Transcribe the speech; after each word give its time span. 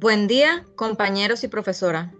Buen 0.00 0.28
día, 0.28 0.64
compañeros 0.76 1.42
y 1.42 1.48
profesora. 1.48 2.14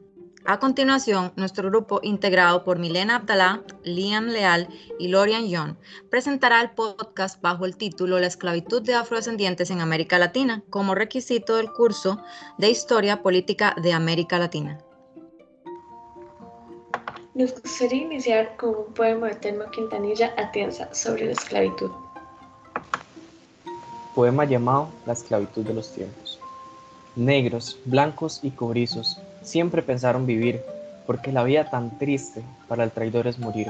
A 0.44 0.58
continuación, 0.58 1.32
nuestro 1.36 1.68
grupo, 1.70 2.00
integrado 2.02 2.64
por 2.64 2.80
Milena 2.80 3.14
Abdalá, 3.14 3.62
Liam 3.84 4.26
Leal 4.26 4.66
y 4.98 5.06
Lorian 5.06 5.46
Young, 5.46 5.76
presentará 6.10 6.60
el 6.60 6.72
podcast 6.72 7.40
bajo 7.40 7.66
el 7.66 7.76
título 7.76 8.18
La 8.18 8.26
esclavitud 8.26 8.82
de 8.82 8.96
afrodescendientes 8.96 9.70
en 9.70 9.80
América 9.80 10.18
Latina 10.18 10.64
como 10.70 10.96
requisito 10.96 11.54
del 11.54 11.70
curso 11.70 12.20
de 12.58 12.68
Historia 12.68 13.22
Política 13.22 13.76
de 13.80 13.92
América 13.92 14.40
Latina. 14.40 14.78
Nos 17.34 17.52
gustaría 17.62 18.02
iniciar 18.02 18.56
con 18.56 18.70
un 18.70 18.92
poema 18.92 19.28
de 19.28 19.36
Telmo 19.36 19.70
Quintanilla 19.70 20.34
Atienza 20.36 20.92
sobre 20.92 21.26
la 21.26 21.32
esclavitud. 21.32 21.92
Poema 24.16 24.44
llamado 24.44 24.88
La 25.06 25.12
esclavitud 25.12 25.64
de 25.64 25.74
los 25.74 25.92
tiempos. 25.92 26.40
Negros, 27.18 27.78
blancos 27.84 28.40
y 28.42 28.50
cobrizos 28.50 29.20
siempre 29.42 29.82
pensaron 29.82 30.24
vivir, 30.24 30.62
porque 31.06 31.32
la 31.32 31.44
vida 31.44 31.68
tan 31.68 31.98
triste 31.98 32.42
para 32.68 32.84
el 32.84 32.90
traidor 32.90 33.26
es 33.26 33.38
morir. 33.38 33.68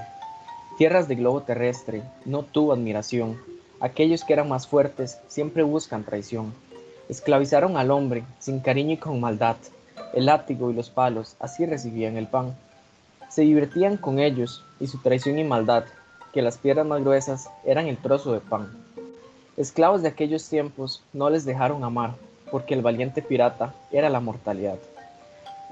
Tierras 0.77 1.09
de 1.09 1.17
globo 1.17 1.41
terrestre 1.41 2.03
no 2.25 2.45
tuvo 2.45 2.73
admiración. 2.73 3.37
Aquellos 3.81 4.23
que 4.23 4.35
eran 4.35 4.49
más 4.49 4.69
fuertes 4.69 5.19
siempre 5.27 5.65
buscan 5.65 6.05
traición. 6.05 6.55
Esclavizaron 7.09 7.77
al 7.77 7.91
hombre 7.91 8.23
sin 8.39 8.61
cariño 8.61 8.93
y 8.93 8.99
con 8.99 9.19
maldad. 9.19 9.57
El 10.15 10.27
látigo 10.27 10.71
y 10.71 10.75
los 10.75 10.91
palos 10.91 11.35
así 11.41 11.67
recibían 11.67 12.17
el 12.17 12.29
pan 12.29 12.55
se 13.29 13.43
divertían 13.43 13.97
con 13.99 14.19
ellos 14.19 14.65
y 14.81 14.87
su 14.87 14.99
traición 14.99 15.39
y 15.39 15.45
maldad, 15.45 15.85
que 16.33 16.43
las 16.43 16.59
piedras 16.59 16.87
más 16.87 17.01
gruesas 17.01 17.51
eran 17.65 17.87
el 17.87 17.99
trozo 17.99 18.33
de 18.33 18.41
pan. 18.41 18.69
Esclavos 19.57 20.03
de 20.03 20.09
aquellos 20.09 20.49
tiempos 20.49 21.03
no 21.13 21.29
les 21.29 21.45
dejaron 21.45 21.85
amar, 21.85 22.15
porque 22.51 22.75
el 22.75 22.83
valiente 22.83 23.23
pirata 23.23 23.75
era 23.91 24.09
la 24.09 24.21
mortalidad. 24.21 24.79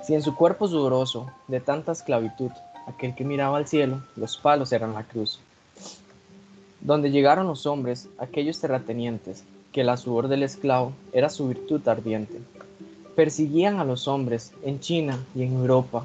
Si 0.03 0.15
en 0.15 0.23
su 0.23 0.37
cuerpo 0.37 0.69
sudoroso, 0.69 1.31
de 1.49 1.61
tanta 1.61 1.93
esclavitud, 1.93 2.51
aquel 2.87 3.15
que 3.15 3.25
miraba 3.25 3.59
al 3.59 3.67
cielo, 3.67 4.03
los 4.15 4.37
palos 4.37 4.73
eran 4.73 4.95
la 4.95 5.05
cruz. 5.05 5.41
Donde 6.81 7.11
llegaron 7.11 7.47
los 7.47 7.67
hombres, 7.67 8.09
aquellos 8.19 8.61
terratenientes, 8.61 9.45
que 9.73 9.85
la 9.85 9.97
sudor 9.97 10.29
del 10.29 10.43
esclavo 10.43 10.93
era 11.13 11.29
su 11.29 11.49
virtud 11.49 11.87
ardiente. 11.89 12.41
Persiguían 13.15 13.81
a 13.81 13.85
los 13.85 14.07
hombres 14.09 14.53
en 14.63 14.81
China 14.81 15.19
y 15.35 15.43
en 15.43 15.55
Europa, 15.55 16.05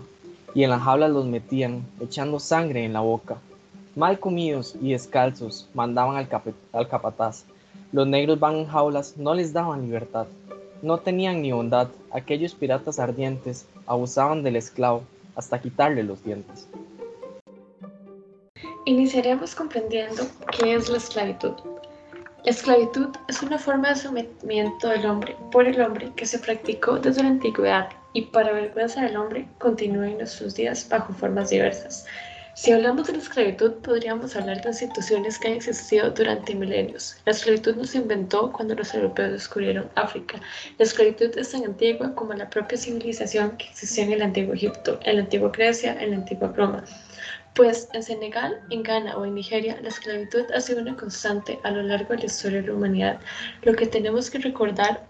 y 0.54 0.64
en 0.64 0.72
las 0.72 0.82
jaulas 0.82 1.12
los 1.12 1.26
metían, 1.26 1.86
echando 2.00 2.40
sangre 2.40 2.84
en 2.84 2.94
la 2.94 3.02
boca. 3.02 3.38
Mal 3.96 4.20
comidos 4.20 4.76
y 4.82 4.92
descalzos 4.92 5.70
mandaban 5.74 6.18
al, 6.18 6.28
al 6.74 6.88
capataz. 6.88 7.46
Los 7.92 8.08
negros 8.08 8.40
van 8.40 8.56
en 8.56 8.68
jaulas, 8.68 9.16
no 9.18 9.34
les 9.34 9.54
daban 9.54 9.84
libertad. 9.84 10.28
No 10.82 10.98
tenían 10.98 11.42
ni 11.42 11.52
bondad. 11.52 11.90
Aquellos 12.12 12.56
piratas 12.56 13.00
ardientes 13.00 13.68
abusaban 13.86 14.44
del 14.44 14.56
esclavo 14.56 15.04
hasta 15.36 15.62
quitarle 15.62 16.04
los 16.04 16.24
dientes. 16.24 16.68
Iniciaremos 18.86 19.54
comprendiendo 19.54 20.24
qué 20.58 20.74
es 20.74 20.90
la 20.90 20.98
esclavitud. 20.98 21.54
La 22.44 22.50
esclavitud 22.50 23.10
es 23.28 23.44
una 23.44 23.60
forma 23.60 23.90
de 23.90 23.96
sometimiento 23.96 24.90
del 24.90 25.06
hombre 25.06 25.36
por 25.52 25.68
el 25.68 25.80
hombre 25.80 26.12
que 26.16 26.26
se 26.26 26.40
practicó 26.40 26.98
desde 26.98 27.22
la 27.22 27.30
antigüedad 27.30 27.90
y 28.14 28.24
para 28.24 28.52
vergüenza 28.52 29.04
del 29.04 29.18
hombre 29.18 29.48
continúa 29.60 30.08
en 30.08 30.18
nuestros 30.18 30.56
días 30.56 30.88
bajo 30.90 31.14
formas 31.14 31.52
diversas. 31.52 32.06
Si 32.54 32.72
hablamos 32.72 33.08
de 33.08 33.14
la 33.14 33.20
esclavitud, 33.20 33.72
podríamos 33.82 34.36
hablar 34.36 34.62
de 34.62 34.70
instituciones 34.70 35.40
que 35.40 35.48
han 35.48 35.54
existido 35.54 36.12
durante 36.12 36.54
milenios. 36.54 37.16
La 37.26 37.32
esclavitud 37.32 37.76
no 37.78 37.86
se 37.86 37.98
inventó 37.98 38.52
cuando 38.52 38.76
los 38.76 38.94
europeos 38.94 39.32
descubrieron 39.32 39.90
África. 39.96 40.40
La 40.78 40.84
esclavitud 40.84 41.36
es 41.38 41.52
tan 41.52 41.64
antigua 41.64 42.14
como 42.14 42.34
la 42.34 42.50
propia 42.50 42.78
civilización 42.78 43.56
que 43.58 43.68
existía 43.68 44.04
en 44.04 44.12
el 44.12 44.22
antiguo 44.22 44.54
Egipto, 44.54 45.00
en 45.04 45.16
la 45.16 45.22
antigua 45.22 45.50
Grecia, 45.54 45.96
en 46.02 46.12
la 46.12 46.18
antigua 46.18 46.54
Roma. 46.56 46.84
Pues 47.56 47.88
en 47.94 48.04
Senegal, 48.04 48.60
en 48.70 48.84
Ghana 48.84 49.18
o 49.18 49.26
en 49.26 49.36
Nigeria, 49.36 49.80
la 49.82 49.90
esclavitud 49.90 50.44
ha 50.54 50.60
sido 50.60 50.82
una 50.82 50.98
constante 50.98 51.58
a 51.64 51.72
lo 51.72 51.82
largo 51.84 52.10
de 52.10 52.20
la 52.20 52.26
historia 52.26 52.62
de 52.62 52.68
la 52.68 52.74
humanidad. 52.74 53.20
Lo 53.64 53.74
que 53.76 53.88
tenemos 53.88 54.30
que 54.30 54.40
recordar 54.40 55.08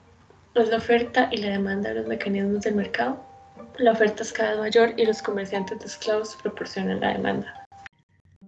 es 0.54 0.70
la 0.70 0.78
oferta 0.78 1.28
y 1.32 1.38
la 1.38 1.50
demanda 1.50 1.90
de 1.90 1.96
los 1.96 2.08
mecanismos 2.08 2.62
del 2.62 2.76
mercado. 2.76 3.31
La 3.78 3.92
oferta 3.92 4.24
es 4.24 4.34
cada 4.34 4.52
vez 4.52 4.60
mayor 4.60 4.94
y 4.98 5.06
los 5.06 5.22
comerciantes 5.22 5.80
de 5.80 5.86
esclavos 5.86 6.38
proporcionan 6.42 7.00
la 7.00 7.14
demanda. 7.14 7.61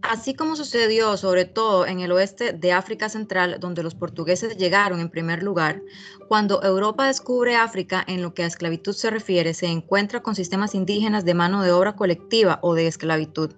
Así 0.04 0.34
como 0.34 0.58
sucedió 0.58 1.16
sobre 1.16 1.46
todo 1.46 1.88
en 1.88 2.02
el 2.02 2.12
oeste 2.12 2.52
de 2.52 2.74
África 2.74 3.08
Central, 3.08 3.56
donde 3.62 3.84
los 3.84 3.96
portugueses 3.96 4.58
llegaron 4.58 5.00
en 5.00 5.10
primer 5.10 5.42
lugar, 5.42 5.82
cuando 6.28 6.62
Europa 6.62 7.08
descubre 7.08 7.56
África 7.56 8.04
en 8.06 8.22
lo 8.22 8.34
que 8.34 8.44
a 8.44 8.48
esclavitud 8.48 8.94
se 8.94 9.10
refiere, 9.10 9.54
se 9.54 9.68
encuentra 9.68 10.22
con 10.22 10.36
sistemas 10.36 10.76
indígenas 10.76 11.24
de 11.24 11.34
mano 11.34 11.64
de 11.64 11.72
obra 11.72 11.96
colectiva 11.96 12.60
o 12.62 12.74
de 12.74 12.88
esclavitud. 12.88 13.54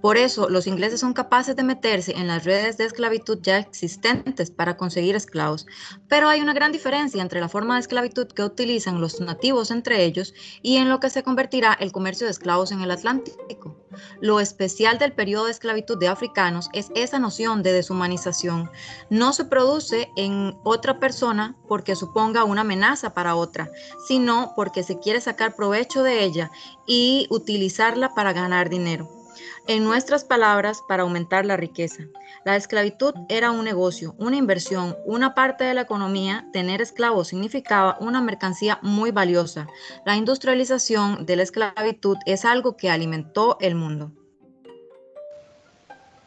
Por 0.00 0.16
eso, 0.16 0.48
los 0.48 0.66
ingleses 0.66 1.00
son 1.00 1.12
capaces 1.12 1.54
de 1.54 1.64
meterse 1.64 2.16
en 2.16 2.28
las 2.28 2.44
redes 2.44 2.78
de 2.78 2.86
esclavitud 2.86 3.38
ya 3.42 3.58
existentes 3.58 4.50
para 4.50 4.78
conseguir 4.78 5.16
esclavos. 5.16 5.66
Pero 6.08 6.30
hay 6.30 6.40
una 6.40 6.54
gran 6.54 6.72
diferencia 6.72 7.20
entre 7.20 7.40
la 7.40 7.50
forma 7.50 7.74
de 7.74 7.80
esclavitud 7.80 8.26
que 8.28 8.42
utilizan 8.42 9.02
los 9.02 9.20
nativos 9.20 9.70
entre 9.70 10.02
ellos 10.04 10.32
y 10.62 10.76
en 10.76 10.88
lo 10.88 10.98
que 10.98 11.10
se 11.10 11.22
convertirá 11.22 11.74
el 11.74 11.92
comercio 11.92 12.26
de 12.26 12.32
esclavos 12.32 12.72
en 12.72 12.80
el 12.80 12.90
Atlántico. 12.90 13.76
Lo 14.20 14.40
especial 14.40 14.98
del 14.98 15.12
periodo 15.12 15.46
de 15.46 15.52
esclavitud 15.52 15.98
de 15.98 16.08
africanos 16.08 16.68
es 16.72 16.90
esa 16.94 17.18
noción 17.18 17.62
de 17.62 17.72
deshumanización. 17.72 18.70
No 19.10 19.32
se 19.32 19.44
produce 19.44 20.10
en 20.16 20.56
otra 20.64 20.98
persona 20.98 21.56
porque 21.68 21.96
suponga 21.96 22.44
una 22.44 22.62
amenaza 22.62 23.14
para 23.14 23.36
otra, 23.36 23.70
sino 24.06 24.52
porque 24.56 24.82
se 24.82 24.98
quiere 24.98 25.20
sacar 25.20 25.54
provecho 25.54 26.02
de 26.02 26.24
ella 26.24 26.50
y 26.86 27.26
utilizarla 27.30 28.14
para 28.14 28.32
ganar 28.32 28.68
dinero. 28.68 29.19
En 29.66 29.84
nuestras 29.84 30.24
palabras, 30.24 30.82
para 30.88 31.02
aumentar 31.02 31.44
la 31.44 31.56
riqueza. 31.56 32.04
La 32.44 32.56
esclavitud 32.56 33.14
era 33.28 33.50
un 33.50 33.64
negocio, 33.64 34.14
una 34.18 34.36
inversión, 34.36 34.96
una 35.04 35.34
parte 35.34 35.64
de 35.64 35.74
la 35.74 35.82
economía. 35.82 36.48
Tener 36.52 36.80
esclavos 36.80 37.28
significaba 37.28 37.96
una 38.00 38.20
mercancía 38.20 38.78
muy 38.82 39.10
valiosa. 39.10 39.68
La 40.04 40.16
industrialización 40.16 41.26
de 41.26 41.36
la 41.36 41.42
esclavitud 41.42 42.16
es 42.26 42.44
algo 42.44 42.76
que 42.76 42.90
alimentó 42.90 43.58
el 43.60 43.74
mundo. 43.74 44.10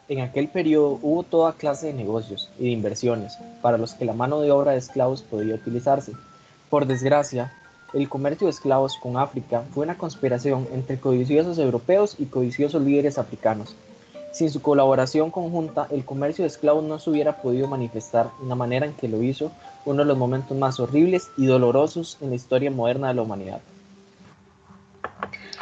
En 0.08 0.20
aquel 0.20 0.48
periodo 0.48 0.98
hubo 1.02 1.22
toda 1.22 1.54
clase 1.54 1.88
de 1.88 1.94
negocios 1.94 2.50
y 2.58 2.64
de 2.64 2.70
inversiones 2.70 3.38
para 3.62 3.78
los 3.78 3.94
que 3.94 4.04
la 4.04 4.12
mano 4.12 4.40
de 4.40 4.50
obra 4.50 4.72
de 4.72 4.78
esclavos 4.78 5.22
podía 5.22 5.54
utilizarse. 5.54 6.12
Por 6.68 6.86
desgracia, 6.86 7.52
el 7.94 8.08
comercio 8.08 8.46
de 8.46 8.50
esclavos 8.50 8.96
con 8.96 9.16
África 9.16 9.62
fue 9.72 9.84
una 9.84 9.96
conspiración 9.96 10.66
entre 10.72 10.98
codiciosos 10.98 11.58
europeos 11.58 12.16
y 12.18 12.26
codiciosos 12.26 12.82
líderes 12.82 13.18
africanos. 13.18 13.76
Sin 14.32 14.50
su 14.50 14.60
colaboración 14.60 15.30
conjunta, 15.30 15.86
el 15.92 16.04
comercio 16.04 16.42
de 16.42 16.48
esclavos 16.48 16.82
no 16.82 16.98
se 16.98 17.08
hubiera 17.10 17.40
podido 17.40 17.68
manifestar 17.68 18.30
en 18.42 18.48
la 18.48 18.56
manera 18.56 18.84
en 18.84 18.94
que 18.94 19.06
lo 19.06 19.22
hizo 19.22 19.52
uno 19.84 20.02
de 20.02 20.08
los 20.08 20.18
momentos 20.18 20.56
más 20.58 20.80
horribles 20.80 21.30
y 21.36 21.46
dolorosos 21.46 22.18
en 22.20 22.30
la 22.30 22.36
historia 22.36 22.70
moderna 22.70 23.08
de 23.08 23.14
la 23.14 23.22
humanidad. 23.22 23.60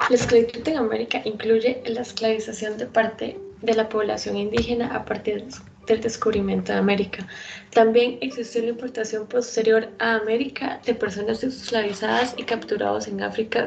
La 0.08 0.16
esclavitud 0.16 0.66
en 0.66 0.78
América 0.78 1.20
incluye 1.24 1.82
la 1.86 2.00
esclavización 2.00 2.78
de 2.78 2.86
parte 2.86 3.38
de 3.60 3.74
la 3.74 3.90
población 3.90 4.36
indígena 4.36 4.96
a 4.96 5.04
partir 5.04 5.44
del 5.86 6.00
descubrimiento 6.00 6.72
de 6.72 6.78
América. 6.78 7.26
También 7.70 8.18
existió 8.20 8.62
la 8.62 8.68
importación 8.68 9.26
posterior 9.26 9.88
a 9.98 10.16
América 10.16 10.80
de 10.84 10.94
personas 10.94 11.42
esclavizadas 11.42 12.34
y 12.36 12.44
capturados 12.44 13.08
en 13.08 13.22
África 13.22 13.66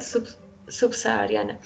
subsahariana. 0.68 1.60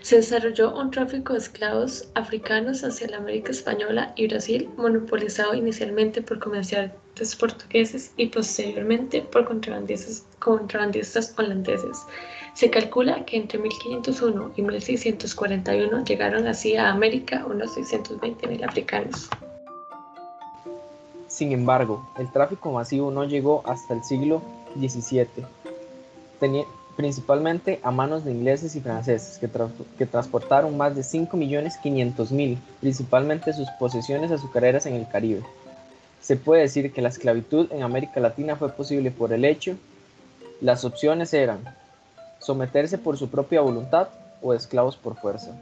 Se 0.00 0.16
desarrolló 0.16 0.74
un 0.74 0.90
tráfico 0.90 1.32
de 1.32 1.40
esclavos 1.40 2.08
africanos 2.14 2.82
hacia 2.84 3.08
la 3.08 3.18
América 3.18 3.52
Española 3.52 4.12
y 4.16 4.26
Brasil, 4.26 4.68
monopolizado 4.76 5.54
inicialmente 5.54 6.22
por 6.22 6.38
comerciantes 6.38 7.36
portugueses 7.36 8.12
y 8.16 8.26
posteriormente 8.26 9.22
por 9.22 9.44
contrabandistas, 9.44 10.26
contrabandistas 10.38 11.34
holandeses. 11.36 11.98
Se 12.54 12.68
calcula 12.68 13.24
que 13.24 13.36
entre 13.36 13.58
1501 13.58 14.52
y 14.56 14.62
1641 14.62 16.04
llegaron 16.04 16.46
así 16.46 16.76
a 16.76 16.90
América 16.90 17.46
unos 17.46 17.76
620.000 17.76 18.64
africanos. 18.68 19.30
Sin 21.32 21.50
embargo, 21.52 22.06
el 22.18 22.30
tráfico 22.30 22.70
masivo 22.72 23.10
no 23.10 23.24
llegó 23.24 23.62
hasta 23.64 23.94
el 23.94 24.04
siglo 24.04 24.42
XVII, 24.78 25.46
principalmente 26.94 27.80
a 27.82 27.90
manos 27.90 28.22
de 28.22 28.32
ingleses 28.32 28.76
y 28.76 28.82
franceses, 28.82 29.38
que, 29.38 29.48
que 29.96 30.04
transportaron 30.04 30.76
más 30.76 30.94
de 30.94 31.00
5.500.000, 31.00 32.58
principalmente 32.80 33.54
sus 33.54 33.66
posesiones 33.80 34.30
azucareras 34.30 34.84
en 34.84 34.92
el 34.92 35.08
Caribe. 35.08 35.42
Se 36.20 36.36
puede 36.36 36.62
decir 36.62 36.92
que 36.92 37.00
la 37.00 37.08
esclavitud 37.08 37.72
en 37.72 37.82
América 37.82 38.20
Latina 38.20 38.56
fue 38.56 38.68
posible 38.68 39.10
por 39.10 39.32
el 39.32 39.46
hecho, 39.46 39.76
las 40.60 40.84
opciones 40.84 41.32
eran 41.32 41.60
someterse 42.40 42.98
por 42.98 43.16
su 43.16 43.30
propia 43.30 43.62
voluntad 43.62 44.08
o 44.42 44.52
esclavos 44.52 44.96
por 44.98 45.16
fuerza. 45.16 45.52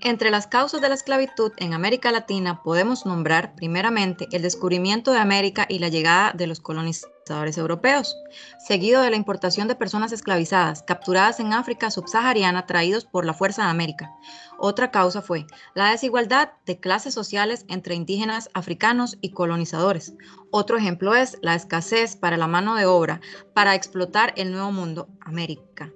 Entre 0.00 0.30
las 0.30 0.46
causas 0.46 0.80
de 0.80 0.88
la 0.88 0.94
esclavitud 0.94 1.50
en 1.56 1.74
América 1.74 2.12
Latina 2.12 2.62
podemos 2.62 3.04
nombrar 3.04 3.56
primeramente 3.56 4.28
el 4.30 4.42
descubrimiento 4.42 5.10
de 5.10 5.18
América 5.18 5.66
y 5.68 5.80
la 5.80 5.88
llegada 5.88 6.32
de 6.32 6.46
los 6.46 6.60
colonizadores 6.60 7.58
europeos, 7.58 8.16
seguido 8.64 9.02
de 9.02 9.10
la 9.10 9.16
importación 9.16 9.66
de 9.66 9.74
personas 9.74 10.12
esclavizadas 10.12 10.84
capturadas 10.84 11.40
en 11.40 11.52
África 11.52 11.90
subsahariana 11.90 12.64
traídos 12.64 13.06
por 13.06 13.24
la 13.24 13.34
fuerza 13.34 13.64
de 13.64 13.70
América. 13.70 14.12
Otra 14.56 14.92
causa 14.92 15.20
fue 15.20 15.46
la 15.74 15.90
desigualdad 15.90 16.52
de 16.64 16.78
clases 16.78 17.12
sociales 17.12 17.64
entre 17.66 17.96
indígenas 17.96 18.50
africanos 18.54 19.18
y 19.20 19.32
colonizadores. 19.32 20.14
Otro 20.52 20.76
ejemplo 20.76 21.16
es 21.16 21.38
la 21.42 21.56
escasez 21.56 22.14
para 22.14 22.36
la 22.36 22.46
mano 22.46 22.76
de 22.76 22.86
obra 22.86 23.20
para 23.52 23.74
explotar 23.74 24.32
el 24.36 24.52
nuevo 24.52 24.70
mundo, 24.70 25.08
América. 25.20 25.90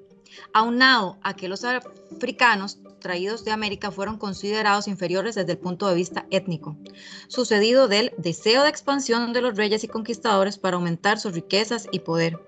Aunado 0.53 1.19
a 1.23 1.35
que 1.35 1.49
los 1.49 1.65
africanos 1.65 2.79
traídos 3.03 3.45
de 3.45 3.51
América 3.51 3.91
fueron 3.91 4.17
considerados 4.17 4.89
inferiores 4.89 5.35
desde 5.35 5.53
el 5.53 5.59
punto 5.59 5.89
de 5.89 5.95
vista 5.95 6.27
étnico, 6.31 6.77
sucedido 7.29 7.89
del 7.89 8.13
deseo 8.17 8.63
de 8.63 8.71
expansión 8.71 9.33
de 9.33 9.43
los 9.43 9.57
reyes 9.57 9.85
y 9.85 9.89
conquistadores 9.89 10.57
para 10.57 10.77
aumentar 10.77 11.19
sus 11.19 11.35
riquezas 11.35 11.87
y 11.93 11.99
poder, 11.99 12.39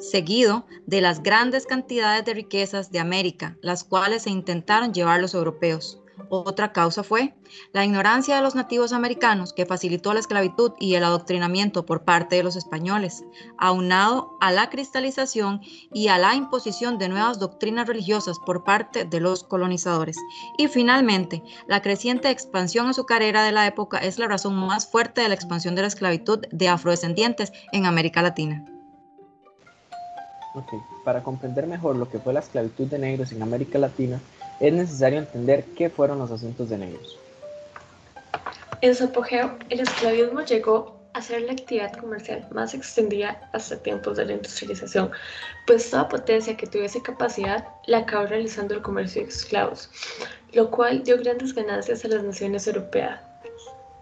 seguido 0.00 0.66
de 0.86 1.00
las 1.00 1.22
grandes 1.22 1.66
cantidades 1.66 2.24
de 2.24 2.34
riquezas 2.34 2.90
de 2.90 2.98
América, 2.98 3.56
las 3.60 3.84
cuales 3.84 4.22
se 4.22 4.30
intentaron 4.30 4.92
llevar 4.92 5.20
los 5.20 5.34
europeos, 5.34 6.00
otra 6.30 6.72
causa 6.72 7.02
fue 7.02 7.34
la 7.72 7.84
ignorancia 7.84 8.36
de 8.36 8.42
los 8.42 8.54
nativos 8.54 8.92
americanos 8.92 9.52
que 9.52 9.66
facilitó 9.66 10.12
la 10.12 10.20
esclavitud 10.20 10.72
y 10.78 10.94
el 10.94 11.04
adoctrinamiento 11.04 11.86
por 11.86 12.04
parte 12.04 12.36
de 12.36 12.42
los 12.42 12.56
españoles, 12.56 13.24
aunado 13.56 14.36
a 14.40 14.52
la 14.52 14.70
cristalización 14.70 15.60
y 15.92 16.08
a 16.08 16.18
la 16.18 16.34
imposición 16.34 16.98
de 16.98 17.08
nuevas 17.08 17.38
doctrinas 17.38 17.86
religiosas 17.86 18.38
por 18.44 18.64
parte 18.64 19.04
de 19.04 19.20
los 19.20 19.44
colonizadores. 19.44 20.16
Y 20.56 20.68
finalmente, 20.68 21.42
la 21.66 21.82
creciente 21.82 22.30
expansión 22.30 22.88
azucarera 22.88 23.44
de 23.44 23.52
la 23.52 23.66
época 23.66 23.98
es 23.98 24.18
la 24.18 24.28
razón 24.28 24.54
más 24.54 24.90
fuerte 24.90 25.20
de 25.20 25.28
la 25.28 25.34
expansión 25.34 25.74
de 25.74 25.82
la 25.82 25.88
esclavitud 25.88 26.40
de 26.50 26.68
afrodescendientes 26.68 27.52
en 27.72 27.86
América 27.86 28.22
Latina. 28.22 28.64
Para 31.04 31.22
comprender 31.22 31.66
mejor 31.66 31.96
lo 31.96 32.08
que 32.08 32.18
fue 32.18 32.32
la 32.32 32.40
esclavitud 32.40 32.86
de 32.86 32.98
negros 32.98 33.32
en 33.32 33.42
América 33.42 33.78
Latina, 33.78 34.20
es 34.60 34.72
necesario 34.72 35.18
entender 35.18 35.64
qué 35.76 35.90
fueron 35.90 36.18
los 36.18 36.30
asuntos 36.30 36.68
de 36.68 36.78
negros. 36.78 37.18
En 38.80 38.94
su 38.94 39.04
apogeo, 39.04 39.56
el 39.70 39.80
esclavismo 39.80 40.40
llegó 40.42 40.98
a 41.14 41.22
ser 41.22 41.42
la 41.42 41.52
actividad 41.52 41.92
comercial 41.94 42.46
más 42.52 42.74
extendida 42.74 43.48
hasta 43.52 43.82
tiempos 43.82 44.16
de 44.16 44.26
la 44.26 44.32
industrialización, 44.34 45.10
pues 45.66 45.90
toda 45.90 46.08
potencia 46.08 46.56
que 46.56 46.66
tuviese 46.66 47.02
capacidad 47.02 47.66
la 47.86 47.98
acabó 47.98 48.26
realizando 48.26 48.74
el 48.74 48.82
comercio 48.82 49.22
de 49.22 49.28
esclavos, 49.28 49.90
lo 50.52 50.70
cual 50.70 51.02
dio 51.02 51.18
grandes 51.18 51.54
ganancias 51.54 52.04
a 52.04 52.08
las 52.08 52.22
naciones 52.22 52.66
europeas. 52.66 53.20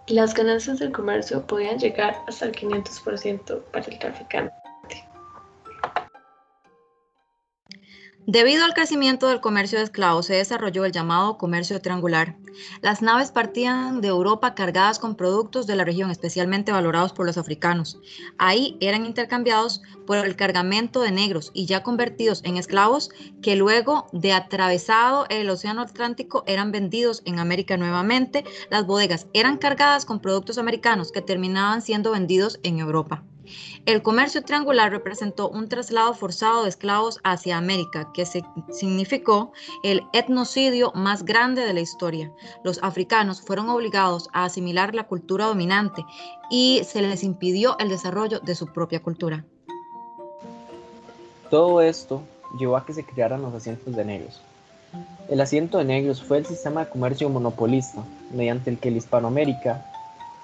Las 0.08 0.34
ganancias 0.34 0.78
del 0.78 0.92
comercio 0.92 1.46
podían 1.46 1.78
llegar 1.78 2.16
hasta 2.28 2.44
el 2.44 2.52
500% 2.52 3.62
para 3.72 3.86
el 3.86 3.98
traficante. 3.98 4.65
Debido 8.28 8.64
al 8.64 8.74
crecimiento 8.74 9.28
del 9.28 9.40
comercio 9.40 9.78
de 9.78 9.84
esclavos, 9.84 10.26
se 10.26 10.34
desarrolló 10.34 10.84
el 10.84 10.90
llamado 10.90 11.38
comercio 11.38 11.80
triangular. 11.80 12.34
Las 12.82 13.00
naves 13.00 13.30
partían 13.30 14.00
de 14.00 14.08
Europa 14.08 14.56
cargadas 14.56 14.98
con 14.98 15.14
productos 15.14 15.68
de 15.68 15.76
la 15.76 15.84
región, 15.84 16.10
especialmente 16.10 16.72
valorados 16.72 17.12
por 17.12 17.24
los 17.24 17.38
africanos. 17.38 18.00
Ahí 18.36 18.78
eran 18.80 19.06
intercambiados 19.06 19.80
por 20.08 20.16
el 20.16 20.34
cargamento 20.34 21.02
de 21.02 21.12
negros 21.12 21.52
y 21.54 21.66
ya 21.66 21.84
convertidos 21.84 22.42
en 22.42 22.56
esclavos 22.56 23.10
que 23.42 23.54
luego 23.54 24.08
de 24.12 24.32
atravesado 24.32 25.26
el 25.28 25.48
Océano 25.48 25.82
Atlántico 25.82 26.42
eran 26.48 26.72
vendidos 26.72 27.22
en 27.26 27.38
América 27.38 27.76
nuevamente. 27.76 28.42
Las 28.70 28.86
bodegas 28.86 29.28
eran 29.34 29.56
cargadas 29.56 30.04
con 30.04 30.18
productos 30.18 30.58
americanos 30.58 31.12
que 31.12 31.22
terminaban 31.22 31.80
siendo 31.80 32.10
vendidos 32.10 32.58
en 32.64 32.80
Europa. 32.80 33.22
El 33.84 34.02
comercio 34.02 34.42
triangular 34.42 34.90
representó 34.90 35.48
un 35.48 35.68
traslado 35.68 36.14
forzado 36.14 36.62
de 36.62 36.68
esclavos 36.68 37.20
hacia 37.24 37.56
América, 37.56 38.10
que 38.12 38.26
significó 38.26 39.52
el 39.82 40.02
etnocidio 40.12 40.92
más 40.94 41.24
grande 41.24 41.62
de 41.62 41.74
la 41.74 41.80
historia. 41.80 42.32
Los 42.64 42.82
africanos 42.82 43.40
fueron 43.42 43.68
obligados 43.68 44.28
a 44.32 44.44
asimilar 44.44 44.94
la 44.94 45.06
cultura 45.06 45.46
dominante 45.46 46.04
y 46.50 46.82
se 46.84 47.02
les 47.02 47.22
impidió 47.22 47.78
el 47.78 47.88
desarrollo 47.88 48.40
de 48.40 48.54
su 48.54 48.66
propia 48.66 49.02
cultura. 49.02 49.44
Todo 51.50 51.80
esto 51.80 52.22
llevó 52.58 52.76
a 52.76 52.84
que 52.84 52.92
se 52.92 53.04
crearan 53.04 53.42
los 53.42 53.54
asientos 53.54 53.94
de 53.94 54.04
negros. 54.04 54.40
El 55.28 55.40
asiento 55.40 55.78
de 55.78 55.84
negros 55.84 56.22
fue 56.22 56.38
el 56.38 56.46
sistema 56.46 56.84
de 56.84 56.90
comercio 56.90 57.28
monopolista, 57.28 58.04
mediante 58.32 58.70
el 58.70 58.78
que 58.78 58.88
el 58.88 58.96
Hispanoamérica 58.96 59.84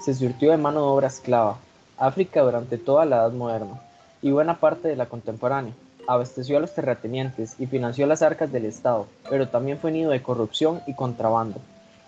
se 0.04 0.14
surtió 0.14 0.50
de 0.50 0.56
mano 0.56 0.80
de 0.80 0.86
obra 0.86 1.06
esclava 1.06 1.58
África 1.98 2.42
durante 2.42 2.78
toda 2.78 3.04
la 3.04 3.16
Edad 3.16 3.32
Moderna 3.32 3.80
y 4.22 4.30
buena 4.30 4.60
parte 4.60 4.88
de 4.88 4.96
la 4.96 5.06
contemporánea. 5.06 5.74
Abasteció 6.06 6.56
a 6.56 6.60
los 6.60 6.74
terratenientes 6.74 7.54
y 7.58 7.66
financió 7.66 8.06
las 8.06 8.22
arcas 8.22 8.50
del 8.50 8.64
Estado, 8.64 9.06
pero 9.30 9.48
también 9.48 9.78
fue 9.78 9.92
nido 9.92 10.10
de 10.10 10.22
corrupción 10.22 10.80
y 10.86 10.94
contrabando. 10.94 11.60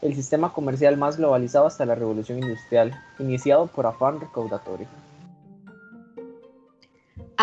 El 0.02 0.14
sistema 0.14 0.52
comercial 0.52 0.96
más 0.96 1.16
globalizado 1.16 1.66
hasta 1.66 1.86
la 1.86 1.94
Revolución 1.94 2.38
Industrial, 2.38 2.92
iniciado 3.18 3.68
por 3.68 3.86
afán 3.86 4.20
recaudatorio. 4.20 4.86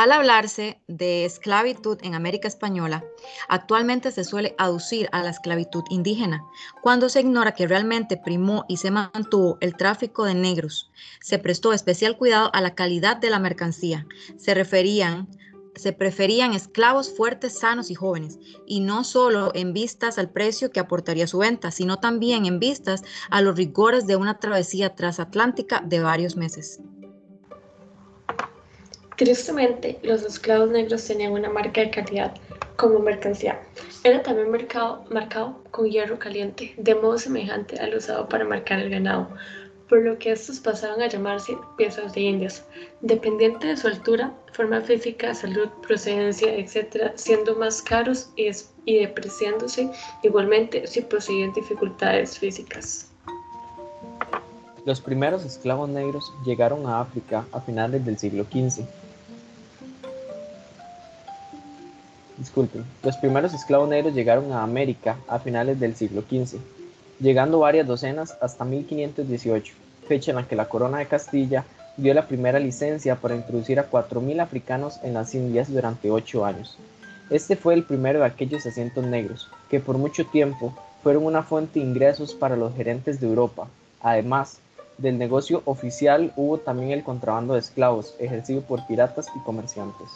Al 0.02 0.12
hablarse 0.14 0.82
de 0.88 1.26
esclavitud 1.26 2.00
en 2.02 2.16
América 2.16 2.48
Española, 2.48 3.04
actualmente 3.48 4.12
se 4.12 4.24
suele 4.24 4.56
aducir 4.58 5.08
a 5.12 5.22
la 5.22 5.30
esclavitud 5.30 5.84
indígena, 5.92 6.44
cuando 6.82 7.08
se 7.08 7.20
ignora 7.20 7.52
que 7.52 7.68
realmente 7.68 8.18
primó 8.18 8.66
y 8.68 8.78
se 8.78 8.90
mantuvo 8.90 9.60
el 9.62 9.78
tráfico 9.78 10.26
de 10.26 10.34
negros. 10.34 10.90
Se 11.22 11.38
prestó 11.38 11.72
especial 11.72 12.18
cuidado 12.18 12.50
a 12.52 12.62
la 12.62 12.74
calidad 12.74 13.18
de 13.18 13.30
la 13.30 13.38
mercancía. 13.38 14.08
Se 14.38 14.56
referían 14.56 15.28
se 15.76 15.94
preferían 15.94 16.54
esclavos 16.54 17.16
fuertes, 17.16 17.60
sanos 17.60 17.92
y 17.92 17.96
jóvenes, 17.96 18.40
y 18.66 18.80
no 18.80 19.04
solo 19.04 19.52
en 19.54 19.72
vistas 19.72 20.18
al 20.18 20.32
precio 20.32 20.72
que 20.72 20.80
aportaría 20.80 21.28
su 21.28 21.38
venta, 21.38 21.70
sino 21.70 21.98
también 21.98 22.48
en 22.48 22.60
vistas 22.60 23.04
a 23.30 23.42
los 23.42 23.56
rigores 23.56 24.08
de 24.08 24.16
una 24.16 24.40
travesía 24.40 24.96
transatlántica 24.96 25.82
de 25.86 26.00
varios 26.00 26.36
meses. 26.36 26.80
Tristemente, 29.22 30.00
los 30.02 30.24
esclavos 30.24 30.72
negros 30.72 31.06
tenían 31.06 31.34
una 31.34 31.48
marca 31.48 31.82
de 31.82 31.92
calidad 31.92 32.34
como 32.76 32.98
mercancía. 32.98 33.62
Era 34.04 34.24
también 34.24 34.50
marcado, 34.50 35.62
con 35.70 35.88
hierro 35.88 36.18
caliente, 36.18 36.74
de 36.76 36.96
modo 36.96 37.20
semejante 37.20 37.80
al 37.80 37.94
usado 37.94 38.28
para 38.28 38.46
marcar 38.46 38.80
el 38.80 38.90
ganado, 38.90 39.30
por 39.88 40.02
lo 40.02 40.18
que 40.18 40.32
estos 40.32 40.60
pasaban 40.60 41.04
a 41.04 41.08
llamarse 41.08 41.56
piezas 41.78 42.16
de 42.16 42.22
indias, 42.22 42.66
dependiente 43.02 43.68
de 43.68 43.78
su 43.78 43.86
altura, 43.86 44.34
forma 44.54 44.82
física, 44.82 45.36
salud, 45.36 45.70
procedencia, 45.86 46.56
etc., 46.56 47.12
siendo 47.14 47.56
más 47.58 47.80
caros 47.80 48.32
y, 48.36 48.50
y 48.86 49.02
depreciándose 49.02 49.88
igualmente 50.24 50.88
si 50.88 51.02
poseían 51.02 51.54
dificultades 51.54 52.40
físicas. 52.40 53.12
Los 54.84 55.00
primeros 55.00 55.46
esclavos 55.46 55.90
negros 55.90 56.34
llegaron 56.44 56.88
a 56.88 57.02
África 57.02 57.46
a 57.52 57.62
finales 57.62 58.04
del 58.04 58.18
siglo 58.18 58.46
XV 58.46 58.84
disculpen, 62.42 62.84
los 63.04 63.18
primeros 63.18 63.54
esclavos 63.54 63.88
negros 63.88 64.16
llegaron 64.16 64.52
a 64.52 64.64
América 64.64 65.18
a 65.28 65.38
finales 65.38 65.80
del 65.80 65.96
siglo 65.96 66.24
XV, 66.24 66.60
llegando 67.20 67.60
varias 67.60 67.86
docenas 67.86 68.36
hasta 68.42 68.66
1518, 68.66 69.76
fecha 70.08 70.32
en 70.32 70.38
la 70.38 70.48
que 70.48 70.56
la 70.56 70.68
corona 70.68 70.98
de 70.98 71.06
Castilla 71.06 71.66
dio 71.98 72.16
la 72.16 72.28
primera 72.28 72.58
licencia 72.58 73.16
para 73.16 73.36
introducir 73.36 73.80
a 73.80 73.92
4.000 73.92 74.42
africanos 74.42 75.00
en 75.04 75.14
las 75.14 75.36
Indias 75.36 75.72
durante 75.72 76.10
ocho 76.10 76.44
años. 76.44 76.80
Este 77.30 77.56
fue 77.56 77.76
el 77.76 77.84
primero 77.84 78.22
de 78.22 78.26
aquellos 78.26 78.66
asientos 78.66 79.06
negros, 79.06 79.48
que 79.70 79.80
por 79.80 80.00
mucho 80.00 80.26
tiempo 80.26 80.74
fueron 81.04 81.26
una 81.26 81.44
fuente 81.44 81.80
de 81.80 81.86
ingresos 81.86 82.34
para 82.34 82.56
los 82.56 82.76
gerentes 82.76 83.22
de 83.22 83.28
Europa. 83.28 83.68
Además 84.02 84.58
del 84.98 85.20
negocio 85.20 85.62
oficial 85.66 86.34
hubo 86.36 86.58
también 86.58 86.90
el 86.90 87.04
contrabando 87.04 87.54
de 87.54 87.60
esclavos, 87.60 88.16
ejercido 88.18 88.62
por 88.62 88.88
piratas 88.88 89.28
y 89.36 89.40
comerciantes. 89.44 90.10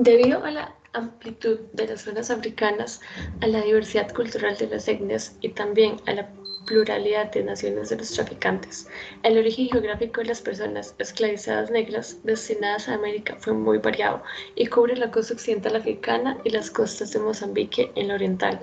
Debido 0.00 0.44
a 0.44 0.52
la 0.52 0.76
amplitud 0.92 1.58
de 1.72 1.88
las 1.88 2.02
zonas 2.02 2.30
africanas, 2.30 3.00
a 3.40 3.48
la 3.48 3.62
diversidad 3.62 4.14
cultural 4.14 4.56
de 4.56 4.68
las 4.68 4.86
etnias 4.86 5.36
y 5.40 5.48
también 5.48 5.96
a 6.06 6.12
la 6.12 6.30
pluralidad 6.68 7.32
de 7.32 7.42
naciones 7.42 7.88
de 7.88 7.96
los 7.96 8.12
traficantes. 8.12 8.86
El 9.24 9.36
origen 9.36 9.68
geográfico 9.70 10.20
de 10.20 10.28
las 10.28 10.40
personas 10.40 10.94
esclavizadas 11.00 11.72
negras 11.72 12.20
destinadas 12.22 12.88
a 12.88 12.94
América 12.94 13.34
fue 13.40 13.54
muy 13.54 13.78
variado 13.78 14.22
y 14.54 14.68
cubre 14.68 14.94
la 14.94 15.10
costa 15.10 15.34
occidental 15.34 15.74
africana 15.74 16.38
y 16.44 16.50
las 16.50 16.70
costas 16.70 17.12
de 17.12 17.18
Mozambique 17.18 17.90
en 17.96 18.06
la 18.06 18.14
oriental. 18.14 18.60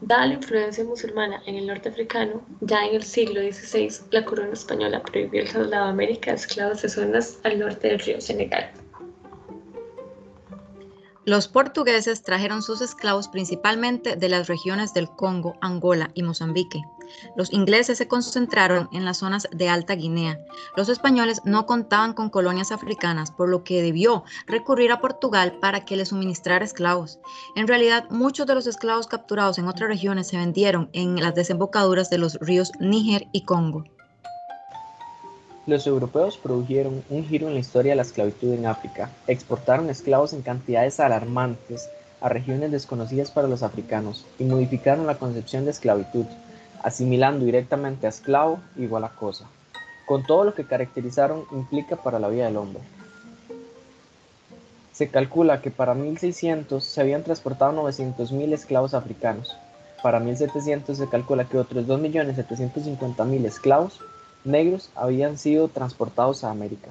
Dada 0.00 0.28
la 0.28 0.34
influencia 0.34 0.84
musulmana 0.84 1.42
en 1.44 1.56
el 1.56 1.66
norte 1.66 1.90
africano, 1.90 2.46
ya 2.62 2.86
en 2.86 2.94
el 2.94 3.02
siglo 3.02 3.42
XVI 3.42 3.90
la 4.10 4.24
corona 4.24 4.54
española 4.54 5.02
prohibió 5.02 5.42
el 5.42 5.50
traslado 5.50 5.84
a 5.84 5.90
América 5.90 6.30
de 6.30 6.38
esclavos 6.38 6.80
de 6.80 6.88
zonas 6.88 7.40
al 7.42 7.58
norte 7.58 7.88
del 7.88 7.98
río 7.98 8.22
Senegal. 8.22 8.72
Los 11.28 11.46
portugueses 11.46 12.22
trajeron 12.22 12.62
sus 12.62 12.80
esclavos 12.80 13.28
principalmente 13.28 14.16
de 14.16 14.30
las 14.30 14.46
regiones 14.46 14.94
del 14.94 15.10
Congo, 15.10 15.56
Angola 15.60 16.10
y 16.14 16.22
Mozambique. 16.22 16.80
Los 17.36 17.52
ingleses 17.52 17.98
se 17.98 18.08
concentraron 18.08 18.88
en 18.92 19.04
las 19.04 19.18
zonas 19.18 19.46
de 19.52 19.68
Alta 19.68 19.94
Guinea. 19.94 20.40
Los 20.74 20.88
españoles 20.88 21.42
no 21.44 21.66
contaban 21.66 22.14
con 22.14 22.30
colonias 22.30 22.72
africanas, 22.72 23.30
por 23.30 23.50
lo 23.50 23.62
que 23.62 23.82
debió 23.82 24.24
recurrir 24.46 24.90
a 24.90 25.02
Portugal 25.02 25.58
para 25.60 25.84
que 25.84 25.98
le 25.98 26.06
suministrara 26.06 26.64
esclavos. 26.64 27.18
En 27.56 27.68
realidad, 27.68 28.06
muchos 28.08 28.46
de 28.46 28.54
los 28.54 28.66
esclavos 28.66 29.06
capturados 29.06 29.58
en 29.58 29.68
otras 29.68 29.90
regiones 29.90 30.28
se 30.28 30.38
vendieron 30.38 30.88
en 30.94 31.20
las 31.20 31.34
desembocaduras 31.34 32.08
de 32.08 32.16
los 32.16 32.36
ríos 32.40 32.72
Níger 32.80 33.28
y 33.32 33.44
Congo. 33.44 33.84
Los 35.68 35.86
europeos 35.86 36.38
produjeron 36.38 37.04
un 37.10 37.26
giro 37.26 37.46
en 37.46 37.52
la 37.52 37.60
historia 37.60 37.92
de 37.92 37.96
la 37.96 38.02
esclavitud 38.02 38.54
en 38.54 38.64
África. 38.64 39.10
Exportaron 39.26 39.90
esclavos 39.90 40.32
en 40.32 40.40
cantidades 40.40 40.98
alarmantes 40.98 41.90
a 42.22 42.30
regiones 42.30 42.70
desconocidas 42.70 43.30
para 43.30 43.48
los 43.48 43.62
africanos 43.62 44.24
y 44.38 44.44
modificaron 44.44 45.06
la 45.06 45.18
concepción 45.18 45.66
de 45.66 45.72
esclavitud, 45.72 46.24
asimilando 46.82 47.44
directamente 47.44 48.06
a 48.06 48.08
esclavo 48.08 48.60
igual 48.78 49.04
a 49.04 49.10
cosa, 49.10 49.44
con 50.06 50.24
todo 50.24 50.44
lo 50.44 50.54
que 50.54 50.64
caracterizaron 50.64 51.44
implica 51.52 51.96
para 51.96 52.18
la 52.18 52.28
vida 52.28 52.46
del 52.46 52.56
hombre. 52.56 52.80
Se 54.92 55.10
calcula 55.10 55.60
que 55.60 55.70
para 55.70 55.92
1600 55.92 56.82
se 56.82 56.98
habían 57.02 57.24
transportado 57.24 57.72
900.000 57.72 58.54
esclavos 58.54 58.94
africanos. 58.94 59.54
Para 60.02 60.18
1700 60.18 60.96
se 60.96 61.08
calcula 61.10 61.44
que 61.44 61.58
otros 61.58 61.86
2.750.000 61.86 63.44
esclavos 63.44 64.00
negros 64.48 64.90
habían 64.96 65.38
sido 65.38 65.68
transportados 65.68 66.42
a 66.42 66.50
América. 66.50 66.88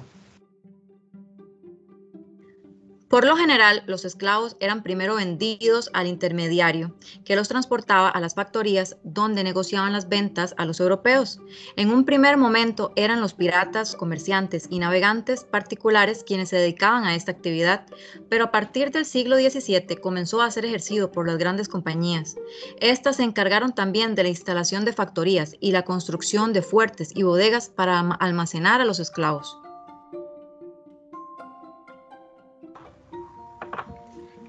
Por 3.08 3.24
lo 3.24 3.36
general, 3.36 3.82
los 3.86 4.04
esclavos 4.04 4.58
eran 4.60 4.82
primero 4.82 5.14
vendidos 5.14 5.88
al 5.94 6.06
intermediario, 6.06 6.94
que 7.24 7.36
los 7.36 7.48
transportaba 7.48 8.10
a 8.10 8.20
las 8.20 8.34
factorías 8.34 8.98
donde 9.02 9.42
negociaban 9.42 9.94
las 9.94 10.10
ventas 10.10 10.54
a 10.58 10.66
los 10.66 10.78
europeos. 10.78 11.40
En 11.76 11.90
un 11.90 12.04
primer 12.04 12.36
momento 12.36 12.92
eran 12.96 13.22
los 13.22 13.32
piratas, 13.32 13.96
comerciantes 13.96 14.66
y 14.68 14.78
navegantes 14.78 15.44
particulares 15.44 16.22
quienes 16.22 16.50
se 16.50 16.56
dedicaban 16.56 17.04
a 17.04 17.14
esta 17.14 17.32
actividad, 17.32 17.86
pero 18.28 18.44
a 18.44 18.50
partir 18.50 18.90
del 18.90 19.06
siglo 19.06 19.36
XVII 19.36 19.96
comenzó 20.02 20.42
a 20.42 20.50
ser 20.50 20.66
ejercido 20.66 21.10
por 21.10 21.26
las 21.26 21.38
grandes 21.38 21.68
compañías. 21.68 22.36
Estas 22.78 23.16
se 23.16 23.22
encargaron 23.22 23.74
también 23.74 24.16
de 24.16 24.24
la 24.24 24.28
instalación 24.28 24.84
de 24.84 24.92
factorías 24.92 25.56
y 25.60 25.72
la 25.72 25.82
construcción 25.82 26.52
de 26.52 26.60
fuertes 26.60 27.12
y 27.14 27.22
bodegas 27.22 27.70
para 27.70 28.00
almacenar 28.00 28.82
a 28.82 28.84
los 28.84 29.00
esclavos. 29.00 29.58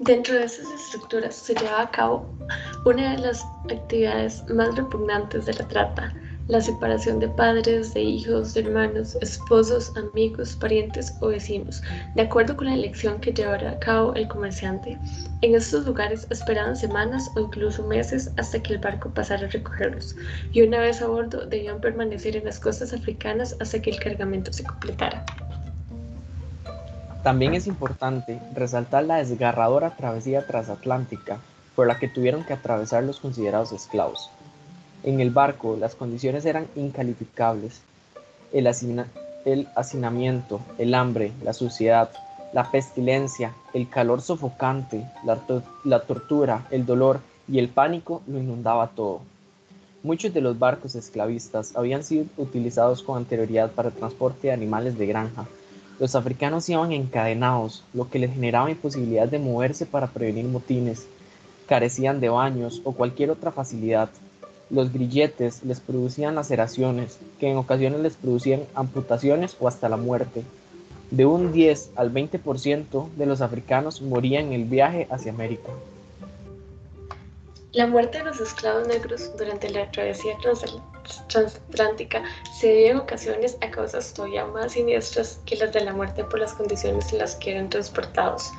Dentro 0.00 0.34
de 0.34 0.44
esas 0.44 0.66
estructuras 0.72 1.34
se 1.34 1.54
llevaba 1.54 1.82
a 1.82 1.90
cabo 1.90 2.34
una 2.86 3.12
de 3.14 3.18
las 3.18 3.44
actividades 3.70 4.42
más 4.48 4.74
repugnantes 4.74 5.44
de 5.44 5.52
la 5.52 5.68
trata, 5.68 6.14
la 6.48 6.58
separación 6.62 7.18
de 7.18 7.28
padres, 7.28 7.92
de 7.92 8.00
hijos, 8.00 8.54
de 8.54 8.62
hermanos, 8.62 9.14
esposos, 9.20 9.92
amigos, 9.98 10.56
parientes 10.56 11.14
o 11.20 11.28
vecinos, 11.28 11.82
de 12.14 12.22
acuerdo 12.22 12.56
con 12.56 12.68
la 12.68 12.76
elección 12.76 13.20
que 13.20 13.34
llevara 13.34 13.72
a 13.72 13.78
cabo 13.78 14.14
el 14.14 14.26
comerciante. 14.26 14.98
En 15.42 15.54
estos 15.54 15.84
lugares 15.84 16.26
esperaban 16.30 16.76
semanas 16.76 17.30
o 17.36 17.40
incluso 17.40 17.86
meses 17.86 18.32
hasta 18.38 18.62
que 18.62 18.72
el 18.72 18.78
barco 18.78 19.12
pasara 19.12 19.48
a 19.48 19.50
recogerlos, 19.50 20.16
y 20.52 20.62
una 20.62 20.80
vez 20.80 21.02
a 21.02 21.08
bordo 21.08 21.44
debían 21.44 21.78
permanecer 21.82 22.36
en 22.36 22.46
las 22.46 22.58
costas 22.58 22.94
africanas 22.94 23.54
hasta 23.60 23.82
que 23.82 23.90
el 23.90 24.00
cargamento 24.00 24.50
se 24.50 24.64
completara. 24.64 25.26
También 27.22 27.54
es 27.54 27.66
importante 27.66 28.40
resaltar 28.54 29.04
la 29.04 29.16
desgarradora 29.16 29.96
travesía 29.96 30.46
transatlántica 30.46 31.38
por 31.76 31.86
la 31.86 31.98
que 31.98 32.08
tuvieron 32.08 32.44
que 32.44 32.54
atravesar 32.54 33.04
los 33.04 33.20
considerados 33.20 33.72
esclavos. 33.72 34.30
En 35.02 35.20
el 35.20 35.30
barco 35.30 35.76
las 35.78 35.94
condiciones 35.94 36.46
eran 36.46 36.66
incalificables. 36.76 37.82
El, 38.52 38.66
el 39.44 39.68
hacinamiento, 39.76 40.60
el 40.78 40.94
hambre, 40.94 41.32
la 41.42 41.52
suciedad, 41.52 42.10
la 42.52 42.70
pestilencia, 42.70 43.54
el 43.74 43.88
calor 43.88 44.22
sofocante, 44.22 45.06
la, 45.24 46.00
tortura, 46.00 46.66
el 46.70 46.84
dolor 46.84 47.20
y 47.48 47.58
el 47.58 47.68
pánico 47.68 48.22
lo 48.26 48.38
inundaba 48.38 48.88
todo. 48.88 49.20
Muchos 50.02 50.32
de 50.32 50.40
los 50.40 50.58
barcos 50.58 50.94
esclavistas 50.94 51.76
habían 51.76 52.02
sido 52.02 52.24
utilizados 52.38 53.02
con 53.02 53.18
anterioridad 53.18 53.70
para 53.72 53.90
transporte 53.90 54.48
de 54.48 54.54
animales 54.54 54.98
de 54.98 55.06
granja, 55.06 55.46
los 56.00 56.14
africanos 56.14 56.66
iban 56.70 56.92
encadenados, 56.92 57.84
lo 57.92 58.08
que 58.08 58.18
les 58.18 58.32
generaba 58.32 58.70
imposibilidad 58.70 59.28
de 59.28 59.38
moverse 59.38 59.84
para 59.84 60.06
prevenir 60.06 60.46
motines, 60.46 61.06
carecían 61.68 62.20
de 62.20 62.30
baños 62.30 62.80
o 62.84 62.92
cualquier 62.92 63.30
otra 63.30 63.52
facilidad. 63.52 64.08
Los 64.70 64.94
grilletes 64.94 65.62
les 65.62 65.78
producían 65.80 66.36
laceraciones, 66.36 67.18
que 67.38 67.50
en 67.50 67.58
ocasiones 67.58 68.00
les 68.00 68.16
producían 68.16 68.62
amputaciones 68.74 69.56
o 69.60 69.68
hasta 69.68 69.90
la 69.90 69.98
muerte. 69.98 70.42
De 71.10 71.26
un 71.26 71.52
10 71.52 71.90
al 71.96 72.14
20% 72.14 73.10
de 73.16 73.26
los 73.26 73.42
africanos 73.42 74.00
morían 74.00 74.46
en 74.46 74.52
el 74.54 74.64
viaje 74.64 75.06
hacia 75.10 75.32
América. 75.32 75.68
La 77.72 77.86
muerte 77.86 78.18
de 78.18 78.24
los 78.24 78.40
esclavos 78.40 78.88
negros 78.88 79.30
durante 79.38 79.70
la 79.70 79.88
travesía 79.92 80.36
transatlántica 81.28 82.24
se 82.58 82.74
dio 82.74 82.86
en 82.88 82.96
ocasiones 82.96 83.56
a 83.60 83.70
causas 83.70 84.12
todavía 84.12 84.44
más 84.44 84.72
siniestras 84.72 85.38
que 85.46 85.54
las 85.54 85.72
de 85.72 85.84
la 85.84 85.92
muerte 85.92 86.24
por 86.24 86.40
las 86.40 86.52
condiciones 86.54 87.12
en 87.12 87.18
las 87.18 87.36
que 87.36 87.52
eran 87.52 87.68
transportados. 87.68 88.50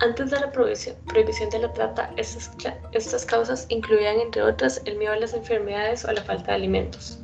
Antes 0.00 0.30
de 0.30 0.40
la 0.40 0.50
prohibición 0.50 1.50
de 1.50 1.58
la 1.60 1.72
trata, 1.72 2.10
estas, 2.16 2.50
estas 2.90 3.24
causas 3.24 3.66
incluían, 3.68 4.18
entre 4.18 4.42
otras, 4.42 4.82
el 4.86 4.96
miedo 4.96 5.12
a 5.12 5.16
las 5.16 5.34
enfermedades 5.34 6.04
o 6.04 6.08
a 6.08 6.14
la 6.14 6.22
falta 6.24 6.50
de 6.50 6.54
alimentos. 6.54 7.20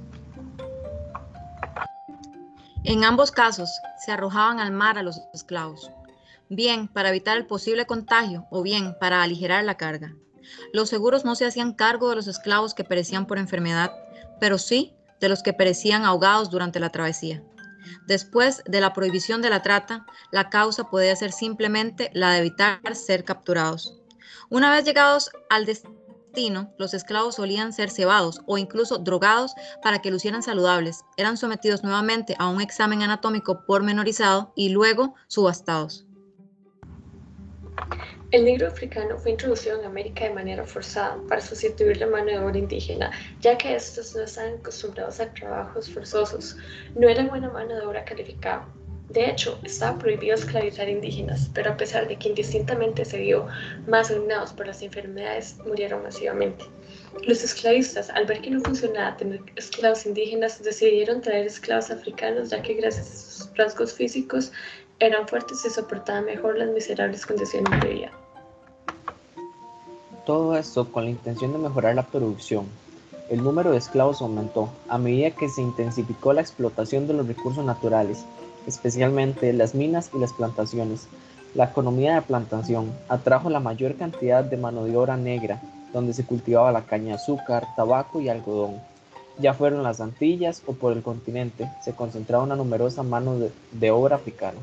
En 2.84 3.02
ambos 3.02 3.32
casos, 3.32 3.80
se 4.04 4.12
arrojaban 4.12 4.60
al 4.60 4.70
mar 4.70 4.98
a 4.98 5.02
los 5.02 5.20
esclavos, 5.32 5.90
bien 6.48 6.86
para 6.86 7.08
evitar 7.08 7.36
el 7.36 7.46
posible 7.46 7.86
contagio 7.86 8.46
o 8.50 8.62
bien 8.62 8.96
para 9.00 9.22
aligerar 9.22 9.64
la 9.64 9.76
carga. 9.76 10.14
Los 10.72 10.88
seguros 10.88 11.24
no 11.24 11.34
se 11.34 11.46
hacían 11.46 11.74
cargo 11.74 12.10
de 12.10 12.16
los 12.16 12.26
esclavos 12.26 12.74
que 12.74 12.84
perecían 12.84 13.26
por 13.26 13.38
enfermedad, 13.38 13.92
pero 14.40 14.58
sí 14.58 14.94
de 15.20 15.28
los 15.28 15.42
que 15.42 15.52
perecían 15.52 16.04
ahogados 16.04 16.50
durante 16.50 16.80
la 16.80 16.90
travesía. 16.90 17.42
Después 18.06 18.62
de 18.66 18.80
la 18.80 18.92
prohibición 18.92 19.42
de 19.42 19.50
la 19.50 19.62
trata, 19.62 20.06
la 20.30 20.50
causa 20.50 20.90
podía 20.90 21.14
ser 21.16 21.32
simplemente 21.32 22.10
la 22.14 22.32
de 22.32 22.38
evitar 22.38 22.80
ser 22.94 23.24
capturados. 23.24 24.00
Una 24.50 24.70
vez 24.70 24.84
llegados 24.84 25.30
al 25.50 25.66
destino, 25.66 26.72
los 26.78 26.94
esclavos 26.94 27.36
solían 27.36 27.72
ser 27.72 27.90
cebados 27.90 28.40
o 28.46 28.58
incluso 28.58 28.98
drogados 28.98 29.54
para 29.82 30.00
que 30.00 30.10
lucieran 30.10 30.42
saludables. 30.42 31.04
Eran 31.16 31.36
sometidos 31.36 31.82
nuevamente 31.82 32.34
a 32.38 32.48
un 32.48 32.60
examen 32.60 33.02
anatómico 33.02 33.64
pormenorizado 33.66 34.52
y 34.56 34.70
luego 34.70 35.14
subastados. 35.28 36.06
El 38.34 38.46
negro 38.46 38.66
africano 38.66 39.16
fue 39.16 39.30
introducido 39.30 39.78
en 39.78 39.86
América 39.86 40.24
de 40.24 40.34
manera 40.34 40.64
forzada 40.64 41.16
para 41.28 41.40
sustituir 41.40 41.98
la 41.98 42.08
mano 42.08 42.32
de 42.32 42.38
obra 42.40 42.58
indígena, 42.58 43.12
ya 43.40 43.56
que 43.56 43.76
estos 43.76 44.12
no 44.16 44.24
estaban 44.24 44.54
acostumbrados 44.54 45.20
a 45.20 45.32
trabajos 45.32 45.88
forzosos, 45.88 46.56
no 46.96 47.08
eran 47.08 47.28
buena 47.28 47.48
mano 47.50 47.76
de 47.76 47.86
obra 47.86 48.04
calificada. 48.04 48.66
De 49.10 49.30
hecho, 49.30 49.56
estaba 49.62 49.96
prohibido 50.00 50.34
esclavizar 50.34 50.88
indígenas, 50.88 51.48
pero 51.54 51.70
a 51.70 51.76
pesar 51.76 52.08
de 52.08 52.16
que 52.16 52.30
indistintamente 52.30 53.04
se 53.04 53.18
vio 53.18 53.46
más 53.86 54.08
dañados 54.08 54.52
por 54.52 54.66
las 54.66 54.82
enfermedades, 54.82 55.56
murieron 55.64 56.02
masivamente. 56.02 56.64
Los 57.22 57.44
esclavistas, 57.44 58.10
al 58.10 58.26
ver 58.26 58.40
que 58.40 58.50
no 58.50 58.60
funcionaba 58.62 59.16
tener 59.16 59.42
esclavos 59.54 60.06
indígenas, 60.06 60.60
decidieron 60.60 61.20
traer 61.20 61.46
esclavos 61.46 61.92
africanos, 61.92 62.50
ya 62.50 62.60
que 62.60 62.74
gracias 62.74 63.06
a 63.06 63.14
sus 63.14 63.56
rasgos 63.56 63.92
físicos 63.92 64.50
eran 64.98 65.28
fuertes 65.28 65.64
y 65.64 65.70
soportaban 65.70 66.24
mejor 66.24 66.58
las 66.58 66.70
miserables 66.70 67.24
condiciones 67.24 67.80
de 67.80 67.88
vida. 67.88 68.23
Todo 70.24 70.56
esto 70.56 70.90
con 70.90 71.04
la 71.04 71.10
intención 71.10 71.52
de 71.52 71.58
mejorar 71.58 71.94
la 71.94 72.06
producción. 72.06 72.64
El 73.28 73.42
número 73.42 73.72
de 73.72 73.76
esclavos 73.76 74.22
aumentó 74.22 74.70
a 74.88 74.96
medida 74.96 75.32
que 75.32 75.50
se 75.50 75.60
intensificó 75.60 76.32
la 76.32 76.40
explotación 76.40 77.06
de 77.06 77.12
los 77.12 77.26
recursos 77.26 77.62
naturales, 77.62 78.24
especialmente 78.66 79.52
las 79.52 79.74
minas 79.74 80.10
y 80.14 80.18
las 80.18 80.32
plantaciones. 80.32 81.08
La 81.54 81.64
economía 81.64 82.14
de 82.14 82.22
plantación 82.22 82.90
atrajo 83.10 83.50
la 83.50 83.60
mayor 83.60 83.96
cantidad 83.96 84.42
de 84.42 84.56
mano 84.56 84.84
de 84.84 84.96
obra 84.96 85.18
negra, 85.18 85.60
donde 85.92 86.14
se 86.14 86.24
cultivaba 86.24 86.72
la 86.72 86.86
caña 86.86 87.08
de 87.08 87.14
azúcar, 87.14 87.66
tabaco 87.76 88.22
y 88.22 88.30
algodón. 88.30 88.80
Ya 89.38 89.52
fueron 89.52 89.82
las 89.82 90.00
Antillas 90.00 90.62
o 90.66 90.72
por 90.72 90.94
el 90.94 91.02
continente, 91.02 91.70
se 91.84 91.92
concentraba 91.94 92.44
una 92.44 92.56
numerosa 92.56 93.02
mano 93.02 93.38
de, 93.38 93.52
de 93.72 93.90
obra 93.90 94.16
africana. 94.16 94.58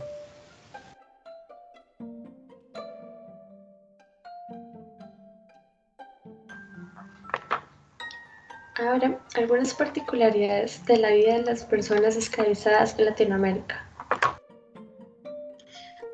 Ahora, 8.82 9.20
algunas 9.36 9.76
particularidades 9.76 10.84
de 10.86 10.98
la 10.98 11.12
vida 11.12 11.36
de 11.36 11.44
las 11.44 11.64
personas 11.64 12.16
esclavizadas 12.16 12.98
en 12.98 13.06
Latinoamérica. 13.06 13.88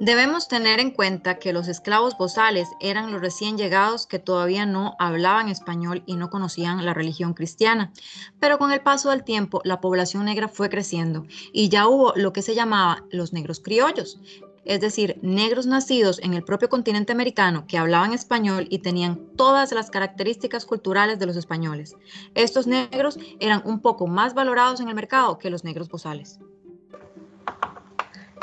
Debemos 0.01 0.47
tener 0.47 0.79
en 0.79 0.91
cuenta 0.91 1.39
que 1.39 1.53
los 1.53 1.69
esclavos 1.69 2.17
bozales 2.17 2.67
eran 2.81 3.11
los 3.11 3.21
recién 3.21 3.57
llegados 3.57 4.05
que 4.05 4.19
todavía 4.19 4.65
no 4.65 4.95
hablaban 4.99 5.47
español 5.47 6.03
y 6.05 6.17
no 6.17 6.29
conocían 6.29 6.85
la 6.85 6.93
religión 6.93 7.33
cristiana, 7.33 7.93
pero 8.39 8.59
con 8.59 8.71
el 8.71 8.81
paso 8.81 9.09
del 9.09 9.23
tiempo 9.23 9.61
la 9.63 9.79
población 9.79 10.25
negra 10.25 10.49
fue 10.49 10.69
creciendo 10.69 11.25
y 11.53 11.69
ya 11.69 11.87
hubo 11.87 12.13
lo 12.15 12.31
que 12.31 12.43
se 12.43 12.53
llamaba 12.53 13.05
los 13.09 13.33
negros 13.33 13.59
criollos, 13.59 14.19
es 14.67 14.81
decir, 14.81 15.17
negros 15.21 15.65
nacidos 15.65 16.19
en 16.21 16.33
el 16.33 16.43
propio 16.43 16.67
continente 16.67 17.13
americano 17.13 17.65
que 17.67 17.77
hablaban 17.77 18.13
español 18.13 18.67
y 18.69 18.79
tenían 18.79 19.17
todas 19.37 19.71
las 19.71 19.89
características 19.89 20.65
culturales 20.65 21.19
de 21.19 21.25
los 21.25 21.37
españoles. 21.37 21.95
Estos 22.35 22.67
negros 22.67 23.17
eran 23.39 23.61
un 23.65 23.81
poco 23.81 24.07
más 24.07 24.33
valorados 24.33 24.81
en 24.81 24.89
el 24.89 24.95
mercado 24.95 25.37
que 25.37 25.49
los 25.49 25.63
negros 25.63 25.87
bozales. 25.87 26.39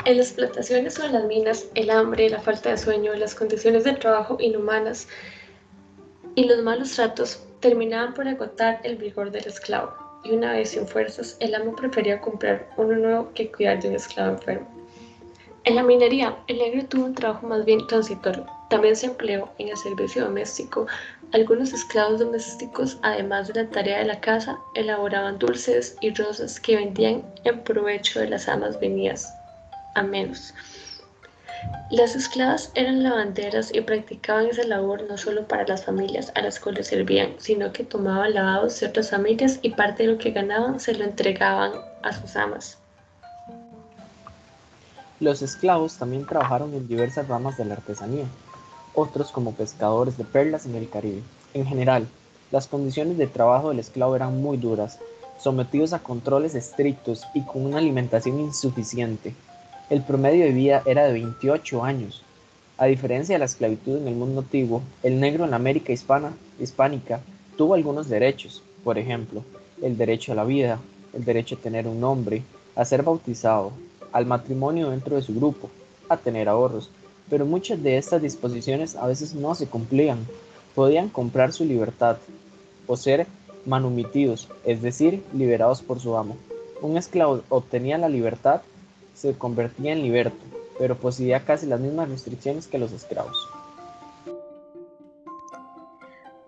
En 0.05 0.17
las 0.17 0.33
plantaciones 0.33 0.99
o 0.99 1.05
en 1.05 1.13
las 1.13 1.25
minas, 1.25 1.67
el 1.75 1.91
hambre, 1.91 2.29
la 2.29 2.41
falta 2.41 2.71
de 2.71 2.77
sueño, 2.77 3.13
las 3.13 3.35
condiciones 3.35 3.83
de 3.83 3.93
trabajo 3.93 4.37
inhumanas 4.39 5.07
y 6.33 6.45
los 6.45 6.63
malos 6.63 6.91
tratos 6.91 7.43
terminaban 7.59 8.13
por 8.13 8.27
agotar 8.27 8.81
el 8.83 8.97
vigor 8.97 9.31
del 9.31 9.45
esclavo, 9.45 9.93
y 10.23 10.31
una 10.31 10.53
vez 10.53 10.69
sin 10.69 10.87
fuerzas, 10.87 11.37
el 11.39 11.55
amo 11.55 11.75
prefería 11.75 12.19
comprar 12.19 12.69
uno 12.77 12.95
nuevo 12.95 13.31
que 13.33 13.51
cuidar 13.51 13.81
de 13.81 13.89
un 13.89 13.95
esclavo 13.95 14.33
enfermo. 14.33 14.84
En 15.65 15.73
la 15.73 15.81
minería, 15.81 16.37
el 16.45 16.59
negro 16.59 16.85
tuvo 16.85 17.05
un 17.05 17.15
trabajo 17.15 17.47
más 17.47 17.65
bien 17.65 17.87
transitorio. 17.87 18.45
También 18.69 18.95
se 18.95 19.07
empleó 19.07 19.49
en 19.57 19.69
el 19.69 19.77
servicio 19.77 20.23
doméstico. 20.23 20.85
Algunos 21.33 21.73
esclavos 21.73 22.19
domésticos, 22.19 22.99
además 23.01 23.47
de 23.47 23.63
la 23.63 23.69
tarea 23.71 23.97
de 23.97 24.05
la 24.05 24.19
casa, 24.19 24.59
elaboraban 24.75 25.39
dulces 25.39 25.97
y 26.01 26.13
rosas 26.13 26.59
que 26.59 26.75
vendían 26.75 27.23
en 27.45 27.63
provecho 27.63 28.19
de 28.19 28.29
las 28.29 28.47
amas 28.47 28.79
venidas 28.79 29.35
a 29.95 30.03
menos. 30.03 30.53
Las 31.89 32.15
esclavas 32.15 32.71
eran 32.75 33.01
lavanderas 33.01 33.73
y 33.73 33.81
practicaban 33.81 34.45
esa 34.45 34.65
labor 34.65 35.05
no 35.09 35.17
solo 35.17 35.47
para 35.47 35.65
las 35.65 35.83
familias 35.83 36.31
a 36.35 36.43
las 36.43 36.59
cuales 36.59 36.87
servían, 36.87 37.33
sino 37.39 37.73
que 37.73 37.83
tomaban 37.83 38.35
lavados 38.35 38.73
ciertas 38.73 39.09
familias 39.09 39.57
y 39.63 39.71
parte 39.71 40.03
de 40.03 40.13
lo 40.13 40.19
que 40.19 40.29
ganaban 40.29 40.79
se 40.79 40.93
lo 40.93 41.05
entregaban 41.05 41.71
a 42.03 42.13
sus 42.13 42.35
amas. 42.35 42.77
Los 45.21 45.41
esclavos 45.41 45.97
también 45.97 46.25
trabajaron 46.25 46.73
en 46.73 46.89
diversas 46.89 47.29
ramas 47.29 47.57
de 47.57 47.63
la 47.63 47.75
artesanía, 47.75 48.25
otros 48.93 49.31
como 49.31 49.53
pescadores 49.53 50.17
de 50.17 50.25
perlas 50.25 50.65
en 50.65 50.75
el 50.75 50.89
Caribe. 50.89 51.21
En 51.53 51.65
general, 51.65 52.05
las 52.51 52.67
condiciones 52.67 53.17
de 53.17 53.27
trabajo 53.27 53.69
del 53.69 53.79
esclavo 53.79 54.17
eran 54.17 54.41
muy 54.41 54.57
duras, 54.57 54.99
sometidos 55.39 55.93
a 55.93 55.99
controles 55.99 56.53
estrictos 56.53 57.23
y 57.33 57.43
con 57.43 57.65
una 57.65 57.77
alimentación 57.77 58.41
insuficiente. 58.41 59.33
El 59.89 60.01
promedio 60.01 60.43
de 60.43 60.51
vida 60.51 60.83
era 60.85 61.05
de 61.05 61.13
28 61.13 61.85
años. 61.85 62.21
A 62.77 62.87
diferencia 62.87 63.35
de 63.35 63.39
la 63.39 63.45
esclavitud 63.45 63.97
en 63.97 64.09
el 64.09 64.15
mundo 64.15 64.41
antiguo, 64.41 64.81
el 65.01 65.21
negro 65.21 65.45
en 65.45 65.51
la 65.51 65.55
América 65.55 65.93
hispana, 65.93 66.33
hispánica 66.59 67.21
tuvo 67.57 67.75
algunos 67.75 68.09
derechos, 68.09 68.63
por 68.83 68.97
ejemplo, 68.97 69.45
el 69.81 69.97
derecho 69.97 70.33
a 70.33 70.35
la 70.35 70.43
vida, 70.43 70.77
el 71.13 71.23
derecho 71.23 71.55
a 71.55 71.59
tener 71.59 71.87
un 71.87 72.01
nombre, 72.01 72.43
a 72.75 72.83
ser 72.83 73.01
bautizado, 73.01 73.71
al 74.15 74.25
matrimonio 74.25 74.91
dentro 74.91 75.17
de 75.17 75.21
su 75.21 75.35
grupo, 75.35 75.69
a 76.07 76.15
tener 76.15 76.47
ahorros, 76.47 76.89
pero 77.29 77.45
muchas 77.45 77.83
de 77.83 77.97
estas 77.97 78.21
disposiciones 78.21 78.95
a 78.95 79.07
veces 79.07 79.35
no 79.35 79.53
se 79.55 79.67
cumplían. 79.67 80.25
Podían 80.73 81.09
comprar 81.09 81.51
su 81.51 81.65
libertad 81.65 82.17
o 82.87 82.95
ser 82.95 83.27
manumitidos, 83.65 84.47
es 84.63 84.81
decir, 84.81 85.21
liberados 85.33 85.81
por 85.81 85.99
su 85.99 86.15
amo. 86.15 86.37
Un 86.81 86.95
esclavo 86.95 87.41
obtenía 87.49 87.97
la 87.97 88.07
libertad 88.07 88.61
se 89.13 89.33
convertía 89.33 89.91
en 89.91 90.01
liberto, 90.01 90.37
pero 90.79 90.95
poseía 90.95 91.43
casi 91.43 91.65
las 91.65 91.81
mismas 91.81 92.07
restricciones 92.07 92.67
que 92.67 92.77
los 92.77 92.93
esclavos. 92.93 93.35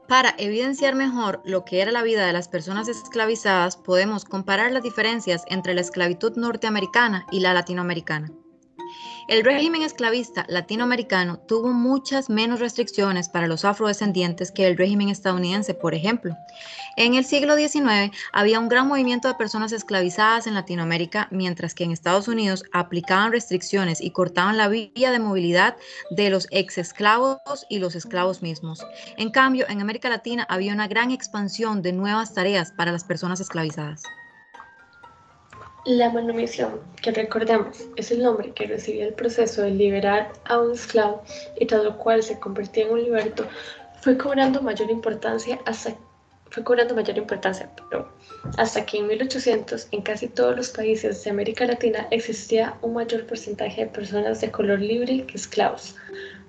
Para 0.07 0.33
evidenciar 0.37 0.95
mejor 0.95 1.41
lo 1.43 1.65
que 1.65 1.81
era 1.81 1.91
la 1.91 2.01
vida 2.01 2.25
de 2.25 2.31
las 2.31 2.47
personas 2.47 2.87
esclavizadas, 2.87 3.75
podemos 3.75 4.23
comparar 4.23 4.71
las 4.71 4.83
diferencias 4.83 5.43
entre 5.47 5.73
la 5.73 5.81
esclavitud 5.81 6.37
norteamericana 6.37 7.25
y 7.29 7.41
la 7.41 7.53
latinoamericana. 7.53 8.31
El 9.27 9.43
régimen 9.43 9.81
esclavista 9.81 10.45
latinoamericano 10.47 11.37
tuvo 11.37 11.73
muchas 11.73 12.29
menos 12.29 12.61
restricciones 12.61 13.27
para 13.27 13.47
los 13.47 13.65
afrodescendientes 13.65 14.53
que 14.53 14.65
el 14.65 14.77
régimen 14.77 15.09
estadounidense, 15.09 15.73
por 15.73 15.93
ejemplo. 15.93 16.37
En 16.95 17.13
el 17.13 17.25
siglo 17.25 17.57
XIX 17.57 18.15
había 18.31 18.57
un 18.57 18.69
gran 18.69 18.87
movimiento 18.87 19.27
de 19.27 19.33
personas 19.33 19.73
esclavizadas 19.73 20.47
en 20.47 20.53
Latinoamérica, 20.53 21.27
mientras 21.29 21.73
que 21.73 21.83
en 21.83 21.91
Estados 21.91 22.29
Unidos 22.29 22.63
aplicaban 22.71 23.33
restricciones 23.33 23.99
y 23.99 24.11
cortaban 24.11 24.55
la 24.55 24.69
vía 24.69 25.11
de 25.11 25.19
movilidad 25.19 25.75
de 26.09 26.29
los 26.29 26.47
ex 26.51 26.77
esclavos 26.77 27.65
y 27.69 27.79
los 27.79 27.95
esclavos 27.95 28.41
mismos. 28.41 28.79
En 29.17 29.29
cambio, 29.29 29.65
en 29.67 29.81
América 29.81 30.07
Latina 30.07 30.47
había 30.47 30.71
una 30.71 30.87
gran 30.87 31.11
expansión 31.11 31.81
de 31.81 31.91
nuevas 31.91 32.33
tareas 32.33 32.71
para 32.71 32.93
las 32.93 33.03
personas 33.03 33.41
esclavizadas. 33.41 34.03
La 35.87 36.09
manumisión, 36.09 36.81
que 37.01 37.11
recordemos 37.11 37.77
es 37.95 38.11
el 38.11 38.21
nombre 38.21 38.51
que 38.51 38.67
recibía 38.67 39.05
el 39.05 39.13
proceso 39.13 39.61
de 39.61 39.71
liberar 39.71 40.33
a 40.43 40.59
un 40.59 40.73
esclavo 40.73 41.23
y 41.57 41.65
tras 41.65 41.81
lo 41.81 41.97
cual 41.97 42.21
se 42.21 42.37
convertía 42.41 42.83
en 42.83 42.91
un 42.91 43.03
liberto, 43.05 43.47
fue 44.01 44.17
cobrando 44.17 44.61
mayor 44.61 44.91
importancia 44.91 45.57
hasta 45.65 45.95
fue 46.49 46.65
cobrando 46.65 46.93
mayor 46.93 47.17
importancia, 47.17 47.69
pero 47.89 48.11
hasta 48.57 48.85
que 48.85 48.97
en 48.97 49.07
1800 49.07 49.87
en 49.91 50.01
casi 50.01 50.27
todos 50.27 50.57
los 50.57 50.71
países 50.71 51.23
de 51.23 51.29
América 51.29 51.65
Latina 51.65 52.05
existía 52.11 52.75
un 52.81 52.95
mayor 52.95 53.25
porcentaje 53.25 53.85
de 53.85 53.87
personas 53.89 54.41
de 54.41 54.51
color 54.51 54.81
libre 54.81 55.25
que 55.25 55.37
esclavos. 55.37 55.95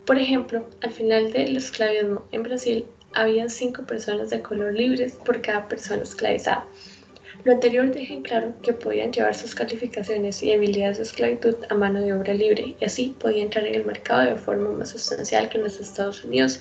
Por 0.05 0.19
ejemplo, 0.19 0.69
al 0.83 0.91
final 0.91 1.33
del 1.33 1.57
esclavismo 1.57 2.25
en 2.33 2.43
Brasil 2.43 2.87
habían 3.15 3.51
cinco 3.51 3.85
personas 3.85 4.31
de 4.31 4.43
color 4.43 4.75
libres 4.75 5.13
por 5.13 5.41
cada 5.43 5.69
persona 5.69 6.03
esclavizada. 6.03 6.67
Lo 7.45 7.53
anterior 7.53 7.91
deja 7.93 8.15
en 8.15 8.23
claro 8.23 8.53
que 8.63 8.73
podían 8.73 9.13
llevar 9.13 9.35
sus 9.35 9.55
calificaciones 9.55 10.43
y 10.43 10.53
habilidades 10.53 10.99
de 10.99 11.05
esclavitud 11.05 11.55
a 11.69 11.75
mano 11.75 12.01
de 12.01 12.13
obra 12.13 12.35
libre 12.35 12.75
y 12.79 12.85
así 12.85 13.15
podían 13.21 13.47
entrar 13.47 13.67
en 13.67 13.77
el 13.77 13.85
mercado 13.85 14.23
de 14.23 14.37
forma 14.37 14.71
más 14.71 14.91
sustancial 14.91 15.49
que 15.49 15.59
en 15.59 15.65
los 15.65 15.79
Estados 15.79 16.25
Unidos, 16.25 16.61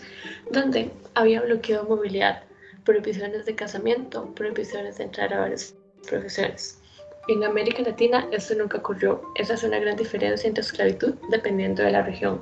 donde 0.52 0.92
había 1.16 1.42
bloqueo 1.42 1.82
de 1.82 1.90
movilidad, 1.90 2.44
prohibiciones 2.86 3.46
de 3.46 3.56
casamiento, 3.56 4.34
prohibiciones 4.36 4.98
de 4.98 5.06
entrar 5.06 5.34
a 5.34 5.40
varias 5.40 5.76
profesiones. 6.08 6.80
En 7.28 7.44
América 7.44 7.82
Latina 7.82 8.28
esto 8.32 8.56
nunca 8.56 8.78
ocurrió. 8.78 9.22
Esa 9.36 9.56
es 9.56 9.64
una 9.64 9.80
gran 9.80 9.98
diferencia 9.98 10.48
entre 10.48 10.62
esclavitud 10.62 11.16
dependiendo 11.30 11.84
de 11.84 11.92
la 11.92 12.04
región. 12.04 12.40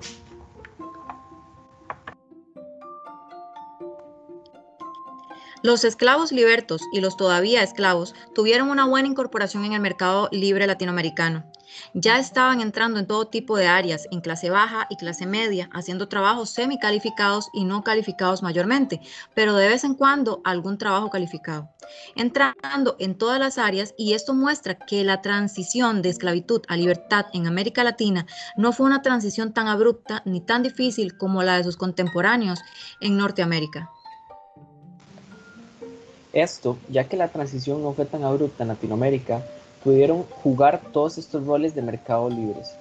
Los 5.65 5.83
esclavos 5.83 6.31
libertos 6.31 6.83
y 6.93 7.01
los 7.01 7.17
todavía 7.17 7.63
esclavos 7.63 8.13
tuvieron 8.35 8.69
una 8.69 8.85
buena 8.85 9.07
incorporación 9.07 9.65
en 9.65 9.73
el 9.73 9.81
mercado 9.81 10.29
libre 10.31 10.67
latinoamericano. 10.67 11.43
Ya 11.95 12.19
estaban 12.19 12.61
entrando 12.61 12.99
en 12.99 13.07
todo 13.07 13.29
tipo 13.29 13.57
de 13.57 13.65
áreas, 13.65 14.07
en 14.11 14.21
clase 14.21 14.51
baja 14.51 14.85
y 14.91 14.95
clase 14.95 15.25
media, 15.25 15.67
haciendo 15.73 16.07
trabajos 16.07 16.51
semicalificados 16.51 17.47
y 17.51 17.63
no 17.63 17.83
calificados 17.83 18.43
mayormente, 18.43 19.01
pero 19.33 19.55
de 19.55 19.67
vez 19.67 19.83
en 19.83 19.95
cuando 19.95 20.39
algún 20.43 20.77
trabajo 20.77 21.09
calificado. 21.09 21.71
Entrando 22.15 22.95
en 22.99 23.17
todas 23.17 23.39
las 23.39 23.57
áreas 23.57 23.95
y 23.97 24.13
esto 24.13 24.35
muestra 24.35 24.75
que 24.75 25.03
la 25.03 25.23
transición 25.23 26.03
de 26.03 26.09
esclavitud 26.09 26.61
a 26.67 26.77
libertad 26.77 27.25
en 27.33 27.47
América 27.47 27.83
Latina 27.83 28.27
no 28.55 28.71
fue 28.71 28.85
una 28.85 29.01
transición 29.01 29.51
tan 29.51 29.67
abrupta 29.67 30.21
ni 30.25 30.41
tan 30.41 30.61
difícil 30.61 31.17
como 31.17 31.41
la 31.41 31.57
de 31.57 31.63
sus 31.63 31.75
contemporáneos 31.75 32.59
en 33.01 33.17
Norteamérica. 33.17 33.89
Esto, 36.35 36.77
ya 36.89 37.05
que 37.05 37.15
la 37.15 37.29
transición 37.29 37.81
no 37.81 37.93
fue 37.93 38.03
tan 38.03 38.25
abrupta 38.25 38.65
en 38.65 38.67
Latinoamérica, 38.67 39.41
pudieron 39.85 40.23
jugar 40.23 40.81
todos 40.91 41.17
estos 41.17 41.45
roles 41.45 41.75
de 41.75 41.81
mercado 41.81 42.29
libres. 42.29 42.75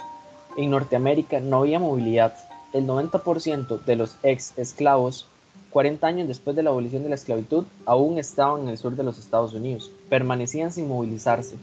En 0.56 0.70
Norteamérica 0.70 1.38
no 1.38 1.58
había 1.58 1.78
movilidad. 1.78 2.34
El 2.72 2.84
90% 2.84 3.84
de 3.84 3.94
los 3.94 4.16
ex 4.24 4.58
esclavos, 4.58 5.28
40 5.70 6.04
años 6.04 6.26
después 6.26 6.56
de 6.56 6.64
la 6.64 6.70
abolición 6.70 7.04
de 7.04 7.10
la 7.10 7.14
esclavitud, 7.14 7.62
aún 7.86 8.18
estaban 8.18 8.62
en 8.62 8.70
el 8.70 8.78
sur 8.78 8.96
de 8.96 9.04
los 9.04 9.20
Estados 9.20 9.54
Unidos. 9.54 9.92
Permanecían 10.08 10.72
sin 10.72 10.88
movilizarse 10.88 11.54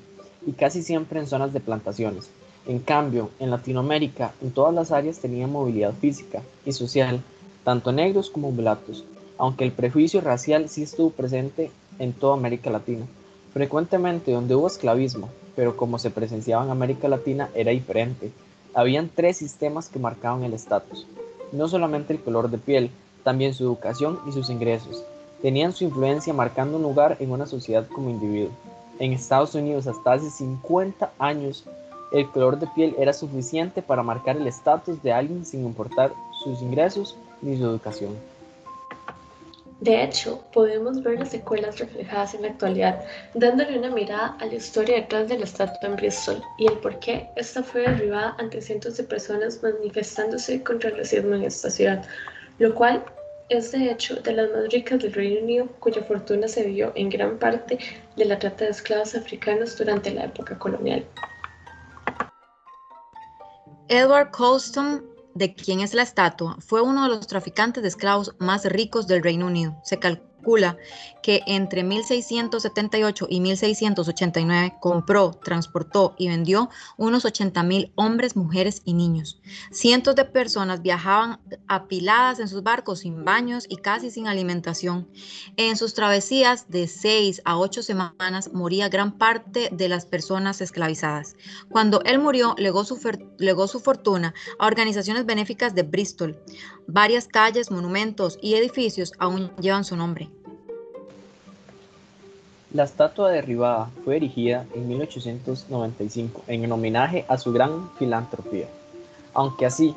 y 0.47 0.53
casi 0.53 0.83
siempre 0.83 1.19
en 1.19 1.27
zonas 1.27 1.51
de 1.51 1.59
plantaciones. 1.59 2.29
En 2.67 2.79
cambio, 2.79 3.31
en 3.37 3.49
Latinoamérica, 3.49 4.33
en 4.41 4.51
todas 4.51 4.73
las 4.73 4.93
áreas 4.93 5.19
tenían 5.19 5.51
movilidad 5.51 5.93
física 5.95 6.41
y 6.65 6.71
social, 6.71 7.21
tanto 7.65 7.91
negros 7.91 8.29
como 8.29 8.49
mulatos, 8.49 9.03
aunque 9.37 9.65
el 9.65 9.73
prejuicio 9.73 10.21
racial 10.21 10.69
sí 10.69 10.83
estuvo 10.83 11.09
presente 11.09 11.69
en 11.99 12.13
toda 12.13 12.35
América 12.35 12.69
Latina. 12.69 13.05
Frecuentemente 13.53 14.31
donde 14.31 14.55
hubo 14.55 14.67
esclavismo, 14.67 15.29
pero 15.55 15.75
como 15.75 15.99
se 15.99 16.09
presenciaba 16.09 16.63
en 16.63 16.71
América 16.71 17.07
Latina 17.07 17.49
era 17.53 17.71
diferente. 17.71 18.31
Habían 18.73 19.09
tres 19.13 19.37
sistemas 19.37 19.89
que 19.89 19.99
marcaban 19.99 20.43
el 20.43 20.53
estatus. 20.53 21.05
No 21.51 21.67
solamente 21.67 22.13
el 22.13 22.21
color 22.21 22.49
de 22.49 22.57
piel, 22.57 22.91
también 23.23 23.53
su 23.53 23.63
educación 23.63 24.19
y 24.27 24.31
sus 24.31 24.49
ingresos. 24.49 25.03
Tenían 25.41 25.73
su 25.73 25.83
influencia 25.83 26.33
marcando 26.33 26.77
un 26.77 26.83
lugar 26.83 27.17
en 27.19 27.31
una 27.31 27.45
sociedad 27.45 27.87
como 27.87 28.09
individuo. 28.09 28.51
En 28.99 29.13
Estados 29.13 29.55
Unidos 29.55 29.87
hasta 29.87 30.13
hace 30.13 30.29
50 30.29 31.11
años 31.19 31.65
el 32.11 32.29
color 32.29 32.59
de 32.59 32.67
piel 32.67 32.95
era 32.99 33.13
suficiente 33.13 33.81
para 33.81 34.03
marcar 34.03 34.37
el 34.37 34.45
estatus 34.45 35.01
de 35.01 35.13
alguien 35.13 35.45
sin 35.45 35.65
importar 35.65 36.13
sus 36.43 36.61
ingresos 36.61 37.17
ni 37.41 37.57
su 37.57 37.63
educación. 37.63 38.11
De 39.81 40.03
hecho, 40.03 40.43
podemos 40.53 41.01
ver 41.01 41.17
las 41.17 41.29
secuelas 41.29 41.79
reflejadas 41.79 42.35
en 42.35 42.43
la 42.43 42.49
actualidad, 42.49 43.03
dándole 43.33 43.79
una 43.79 43.89
mirada 43.89 44.37
a 44.39 44.45
la 44.45 44.53
historia 44.53 44.97
detrás 44.97 45.27
de 45.27 45.39
la 45.39 45.45
estatua 45.45 45.89
en 45.89 45.95
Bristol 45.95 46.39
y 46.59 46.67
el 46.67 46.77
por 46.77 46.99
qué 46.99 47.27
esta 47.35 47.63
fue 47.63 47.81
derribada 47.81 48.35
ante 48.37 48.61
cientos 48.61 48.97
de 48.97 49.03
personas 49.03 49.59
manifestándose 49.63 50.61
contra 50.61 50.91
el 50.91 50.97
racismo 50.97 51.33
en 51.33 51.45
esta 51.45 51.71
ciudad, 51.71 52.05
lo 52.59 52.75
cual 52.75 53.03
es 53.49 53.71
de 53.71 53.89
hecho 53.89 54.17
de 54.17 54.33
las 54.33 54.51
más 54.51 54.71
ricas 54.71 55.01
del 55.01 55.13
Reino 55.13 55.41
Unido, 55.41 55.67
cuya 55.79 56.03
fortuna 56.03 56.47
se 56.47 56.63
vio 56.63 56.91
en 56.93 57.09
gran 57.09 57.39
parte 57.39 57.79
de 58.15 58.25
la 58.25 58.37
trata 58.37 58.65
de 58.65 58.71
esclavos 58.71 59.15
africanos 59.15 59.75
durante 59.75 60.11
la 60.11 60.25
época 60.25 60.59
colonial. 60.59 61.03
Edward 63.87 64.29
Colston 64.29 65.10
de 65.33 65.53
quien 65.53 65.79
es 65.79 65.93
la 65.93 66.03
estatua, 66.03 66.57
fue 66.59 66.81
uno 66.81 67.03
de 67.03 67.09
los 67.09 67.27
traficantes 67.27 67.83
de 67.83 67.89
esclavos 67.89 68.35
más 68.39 68.65
ricos 68.65 69.07
del 69.07 69.23
Reino 69.23 69.47
Unido. 69.47 69.77
Se 69.83 69.99
que 71.21 71.41
entre 71.45 71.83
1678 71.83 73.27
y 73.29 73.39
1689 73.39 74.75
compró, 74.79 75.31
transportó 75.43 76.15
y 76.17 76.27
vendió 76.27 76.69
unos 76.97 77.25
80 77.25 77.63
mil 77.63 77.91
hombres, 77.95 78.35
mujeres 78.35 78.81
y 78.85 78.93
niños. 78.93 79.41
Cientos 79.71 80.15
de 80.15 80.25
personas 80.25 80.81
viajaban 80.81 81.39
apiladas 81.67 82.39
en 82.39 82.47
sus 82.47 82.63
barcos 82.63 82.99
sin 82.99 83.23
baños 83.23 83.65
y 83.69 83.77
casi 83.77 84.09
sin 84.09 84.27
alimentación. 84.27 85.07
En 85.57 85.77
sus 85.77 85.93
travesías 85.93 86.69
de 86.69 86.87
seis 86.87 87.41
a 87.45 87.57
ocho 87.57 87.83
semanas 87.83 88.51
moría 88.53 88.89
gran 88.89 89.17
parte 89.17 89.69
de 89.71 89.89
las 89.89 90.05
personas 90.05 90.61
esclavizadas. 90.61 91.35
Cuando 91.69 92.01
él 92.03 92.19
murió, 92.19 92.55
legó 92.57 92.85
legó 93.37 93.67
su 93.67 93.79
fortuna 93.79 94.33
a 94.59 94.65
organizaciones 94.67 95.25
benéficas 95.25 95.75
de 95.75 95.83
Bristol. 95.83 96.41
Varias 96.87 97.27
calles, 97.27 97.69
monumentos 97.69 98.39
y 98.41 98.55
edificios 98.55 99.13
aún 99.19 99.51
llevan 99.57 99.83
su 99.83 99.95
nombre. 99.95 100.30
La 102.73 102.83
estatua 102.83 103.29
derribada 103.29 103.89
fue 104.05 104.15
erigida 104.15 104.65
en 104.73 104.87
1895 104.87 106.43
en 106.47 106.71
homenaje 106.71 107.25
a 107.27 107.37
su 107.37 107.51
gran 107.51 107.89
filantropía. 107.99 108.67
Aunque 109.33 109.65
así, 109.65 109.93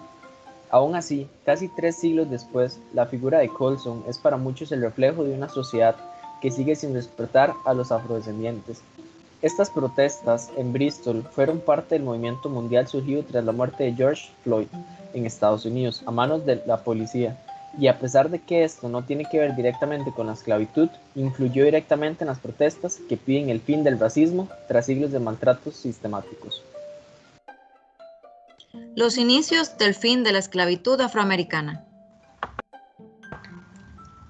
aún 0.70 0.96
así, 0.96 1.28
casi 1.46 1.68
tres 1.68 1.94
siglos 1.94 2.28
después, 2.30 2.80
la 2.92 3.06
figura 3.06 3.38
de 3.38 3.48
Colson 3.48 4.02
es 4.08 4.18
para 4.18 4.38
muchos 4.38 4.72
el 4.72 4.80
reflejo 4.80 5.22
de 5.22 5.34
una 5.34 5.48
sociedad 5.48 5.94
que 6.42 6.50
sigue 6.50 6.74
sin 6.74 6.94
despertar 6.94 7.54
a 7.64 7.74
los 7.74 7.92
afrodescendientes. 7.92 8.82
Estas 9.40 9.70
protestas 9.70 10.50
en 10.56 10.72
Bristol 10.72 11.22
fueron 11.30 11.60
parte 11.60 11.94
del 11.94 12.02
movimiento 12.02 12.48
mundial 12.48 12.88
surgido 12.88 13.22
tras 13.22 13.44
la 13.44 13.52
muerte 13.52 13.84
de 13.84 13.94
George 13.94 14.32
Floyd 14.42 14.66
en 15.12 15.26
Estados 15.26 15.64
Unidos 15.64 16.02
a 16.06 16.10
manos 16.10 16.44
de 16.44 16.60
la 16.66 16.78
policía 16.78 17.40
y 17.78 17.88
a 17.88 17.98
pesar 17.98 18.30
de 18.30 18.40
que 18.40 18.64
esto 18.64 18.88
no 18.88 19.02
tiene 19.02 19.24
que 19.24 19.38
ver 19.38 19.56
directamente 19.56 20.12
con 20.12 20.26
la 20.26 20.34
esclavitud, 20.34 20.88
influyó 21.14 21.64
directamente 21.64 22.24
en 22.24 22.28
las 22.28 22.38
protestas 22.38 23.00
que 23.08 23.16
piden 23.16 23.50
el 23.50 23.60
fin 23.60 23.82
del 23.84 23.98
racismo 23.98 24.48
tras 24.68 24.86
siglos 24.86 25.12
de 25.12 25.18
maltratos 25.18 25.76
sistemáticos. 25.76 26.62
Los 28.96 29.18
inicios 29.18 29.76
del 29.78 29.94
fin 29.94 30.24
de 30.24 30.32
la 30.32 30.38
esclavitud 30.38 31.00
afroamericana. 31.00 31.84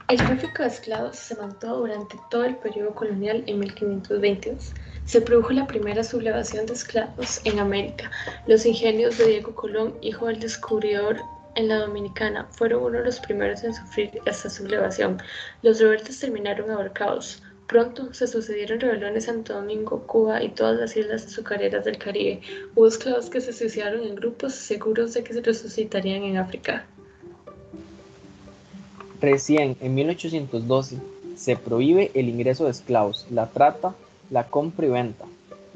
El 0.09 0.19
tráfico 0.19 0.63
de 0.63 0.69
esclavos 0.69 1.17
se 1.17 1.35
mantuvo 1.35 1.77
durante 1.77 2.17
todo 2.31 2.45
el 2.45 2.57
periodo 2.57 2.95
colonial 2.95 3.43
en 3.47 3.59
1522. 3.59 4.75
Se 5.07 5.21
produjo 5.21 5.53
la 5.53 5.67
primera 5.67 6.05
sublevación 6.05 6.67
de 6.67 6.75
esclavos 6.75 7.41
en 7.45 7.59
América. 7.59 8.11
Los 8.47 8.67
ingenios 8.67 9.17
de 9.17 9.29
Diego 9.29 9.55
Colón, 9.55 9.95
hijo 10.03 10.27
del 10.27 10.41
descubridor 10.41 11.17
en 11.57 11.69
la 11.69 11.79
Dominicana 11.79 12.47
fueron 12.51 12.83
uno 12.85 12.99
de 12.99 13.05
los 13.05 13.21
primeros 13.21 13.65
en 13.65 13.75
sufrir 13.75 14.11
esta 14.27 14.51
sublevación. 14.51 15.19
Los 15.63 15.81
rebeldes 15.81 16.21
terminaron 16.21 16.71
ahorcados. 16.71 17.43
Pronto 17.67 18.13
se 18.13 18.27
sucedieron 18.27 18.81
rebeliones 18.81 19.27
en 19.29 19.37
Santo 19.37 19.55
Domingo, 19.55 20.03
Cuba 20.07 20.43
y 20.43 20.51
todas 20.51 20.79
las 20.79 20.97
islas 20.97 21.27
azucareras 21.27 21.85
del 21.85 21.99
Caribe. 21.99 22.41
Hubo 22.75 22.87
esclavos 22.87 23.31
que 23.31 23.41
se 23.41 23.53
suicidaron 23.53 24.05
en 24.05 24.15
grupos 24.15 24.55
seguros 24.55 25.15
de 25.15 25.25
que 25.25 25.33
se 25.33 25.41
resucitarían 25.41 26.23
en 26.25 26.37
África. 26.37 26.85
Recién 29.21 29.77
en 29.81 29.95
1812 29.95 30.99
se 31.37 31.57
prohíbe 31.57 32.11
el 32.15 32.29
ingreso 32.29 32.65
de 32.65 32.73
esclavos, 32.73 33.27
la 33.31 33.47
trata, 33.47 33.95
la 34.31 34.45
compra 34.49 34.87
y 34.87 34.91
venta. 34.91 35.25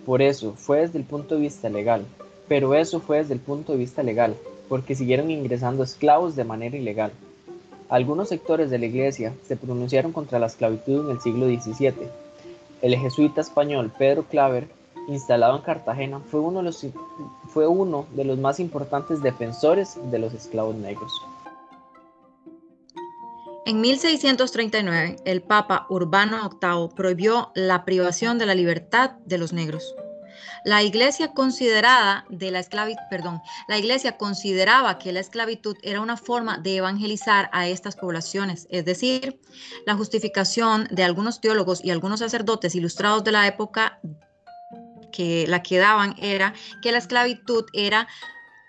Por 0.04 0.20
eso 0.20 0.52
fue 0.54 0.80
desde 0.80 0.98
el 0.98 1.04
punto 1.04 1.34
de 1.34 1.40
vista 1.40 1.70
legal, 1.70 2.04
pero 2.48 2.74
eso 2.74 3.00
fue 3.00 3.18
desde 3.18 3.34
el 3.34 3.40
punto 3.40 3.72
de 3.72 3.78
vista 3.78 4.02
legal 4.02 4.36
porque 4.68 4.94
siguieron 4.94 5.30
ingresando 5.30 5.82
esclavos 5.82 6.36
de 6.36 6.44
manera 6.44 6.76
ilegal. 6.76 7.12
Algunos 7.88 8.28
sectores 8.28 8.68
de 8.68 8.78
la 8.78 8.86
iglesia 8.86 9.34
se 9.46 9.56
pronunciaron 9.56 10.12
contra 10.12 10.38
la 10.38 10.46
esclavitud 10.46 11.06
en 11.06 11.12
el 11.12 11.20
siglo 11.20 11.46
XVII. 11.46 12.08
El 12.82 12.96
jesuita 12.96 13.40
español 13.40 13.90
Pedro 13.98 14.24
Claver, 14.24 14.68
instalado 15.08 15.56
en 15.56 15.62
Cartagena, 15.62 16.20
fue 16.20 16.40
uno 16.40 16.58
de 16.58 18.24
los, 18.24 18.38
más 18.38 18.60
importantes 18.60 19.22
defensores 19.22 19.98
de 20.10 20.18
los 20.18 20.34
esclavos 20.34 20.74
negros. 20.76 21.12
En 23.64 23.80
1639, 23.80 25.16
el 25.24 25.42
Papa 25.42 25.86
Urbano 25.88 26.50
VIII 26.60 26.94
prohibió 26.94 27.50
la 27.54 27.84
privación 27.84 28.38
de 28.38 28.46
la 28.46 28.54
libertad 28.54 29.12
de 29.24 29.38
los 29.38 29.52
negros. 29.52 29.94
La 30.64 30.82
iglesia 30.82 31.32
considerada 31.32 32.24
de 32.28 32.50
la 32.50 32.58
esclavitud, 32.58 33.02
perdón, 33.10 33.40
la 33.68 33.78
iglesia 33.78 34.16
consideraba 34.16 34.98
que 34.98 35.12
la 35.12 35.20
esclavitud 35.20 35.76
era 35.82 36.00
una 36.00 36.16
forma 36.16 36.58
de 36.58 36.76
evangelizar 36.76 37.48
a 37.52 37.68
estas 37.68 37.96
poblaciones, 37.96 38.66
es 38.70 38.84
decir, 38.84 39.40
la 39.86 39.94
justificación 39.94 40.88
de 40.90 41.04
algunos 41.04 41.40
teólogos 41.40 41.84
y 41.84 41.90
algunos 41.90 42.20
sacerdotes 42.20 42.74
ilustrados 42.74 43.24
de 43.24 43.32
la 43.32 43.46
época 43.46 44.00
que 45.12 45.46
la 45.48 45.62
que 45.62 45.78
daban 45.78 46.14
era 46.18 46.54
que 46.82 46.92
la 46.92 46.98
esclavitud 46.98 47.64
era 47.72 48.08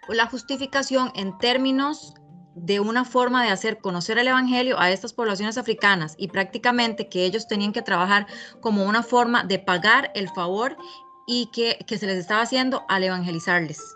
la 0.08 0.26
justificación 0.26 1.12
en 1.16 1.38
términos 1.38 2.14
de 2.56 2.80
una 2.80 3.06
forma 3.06 3.44
de 3.44 3.52
hacer 3.52 3.80
conocer 3.80 4.18
el 4.18 4.28
Evangelio 4.28 4.80
a 4.80 4.92
estas 4.92 5.14
poblaciones 5.14 5.58
africanas 5.58 6.16
y 6.18 6.28
prácticamente 6.28 7.08
que 7.08 7.24
ellos 7.26 7.48
tenían 7.48 7.72
que 7.72 7.82
trabajar 7.82 8.28
como 8.60 8.84
una 8.86 9.04
forma 9.04 9.44
de 9.44 9.60
pagar 9.60 10.12
el 10.16 10.30
favor 10.30 10.76
y 11.32 11.46
que, 11.54 11.78
se 11.96 12.08
les 12.08 12.18
estaba 12.18 12.42
haciendo 12.42 12.84
al 12.88 13.04
evangelizarles. 13.04 13.96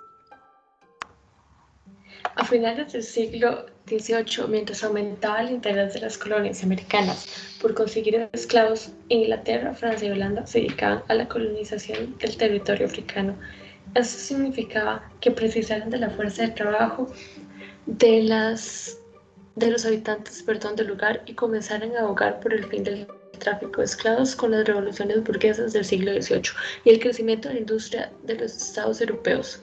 A 2.36 2.46
finales 2.46 2.94
del 2.94 3.02
siglo 3.02 3.66
XVIII, 3.88 4.48
mientras 4.48 4.84
aumentaba 4.84 5.42
el 5.42 5.50
interés 5.50 5.96
de 5.96 6.02
las 6.02 6.16
colonias 6.16 6.64
americanas 6.64 7.58
por 7.60 7.74
conseguir 7.74 8.30
esclavos, 8.34 8.92
Inglaterra, 9.10 9.74
Francia 9.74 10.10
y 10.10 10.12
Holanda 10.12 10.46
se 10.46 10.60
dedicaban 10.60 11.02
a 11.08 11.16
la 11.16 11.28
colonización 11.28 12.16
del 12.20 12.38
territorio 12.38 12.86
africano. 12.86 13.36
Eso 13.96 14.20
significaba 14.20 15.10
que 15.20 15.32
precisaran 15.32 15.90
de 15.90 15.98
la 15.98 16.12
fuerza 16.12 16.44
de 16.44 16.50
trabajo 16.50 17.12
de, 17.88 18.22
las, 18.22 19.00
de 19.56 19.72
los 19.72 19.88
habitantes 19.88 20.44
perdón, 20.44 20.76
del 20.76 20.86
lugar 20.86 21.24
y 21.26 21.34
comenzaran 21.34 21.96
a 21.96 22.02
abogar 22.02 22.40
por 22.42 22.54
el 22.54 22.64
fin 22.66 22.84
del 22.84 23.08
tráfico 23.44 23.82
de 23.82 23.86
esclavos 23.86 24.36
con 24.36 24.52
las 24.52 24.66
revoluciones 24.66 25.24
burguesas 25.24 25.74
del 25.74 25.86
siglo 25.86 26.12
XVIII 26.14 26.52
y 26.86 26.90
el 26.92 27.00
crecimiento 27.00 27.48
de 27.48 27.56
la 27.56 27.60
industria 27.60 28.12
de 28.24 28.36
los 28.36 28.56
estados 28.56 29.02
europeos. 29.02 29.62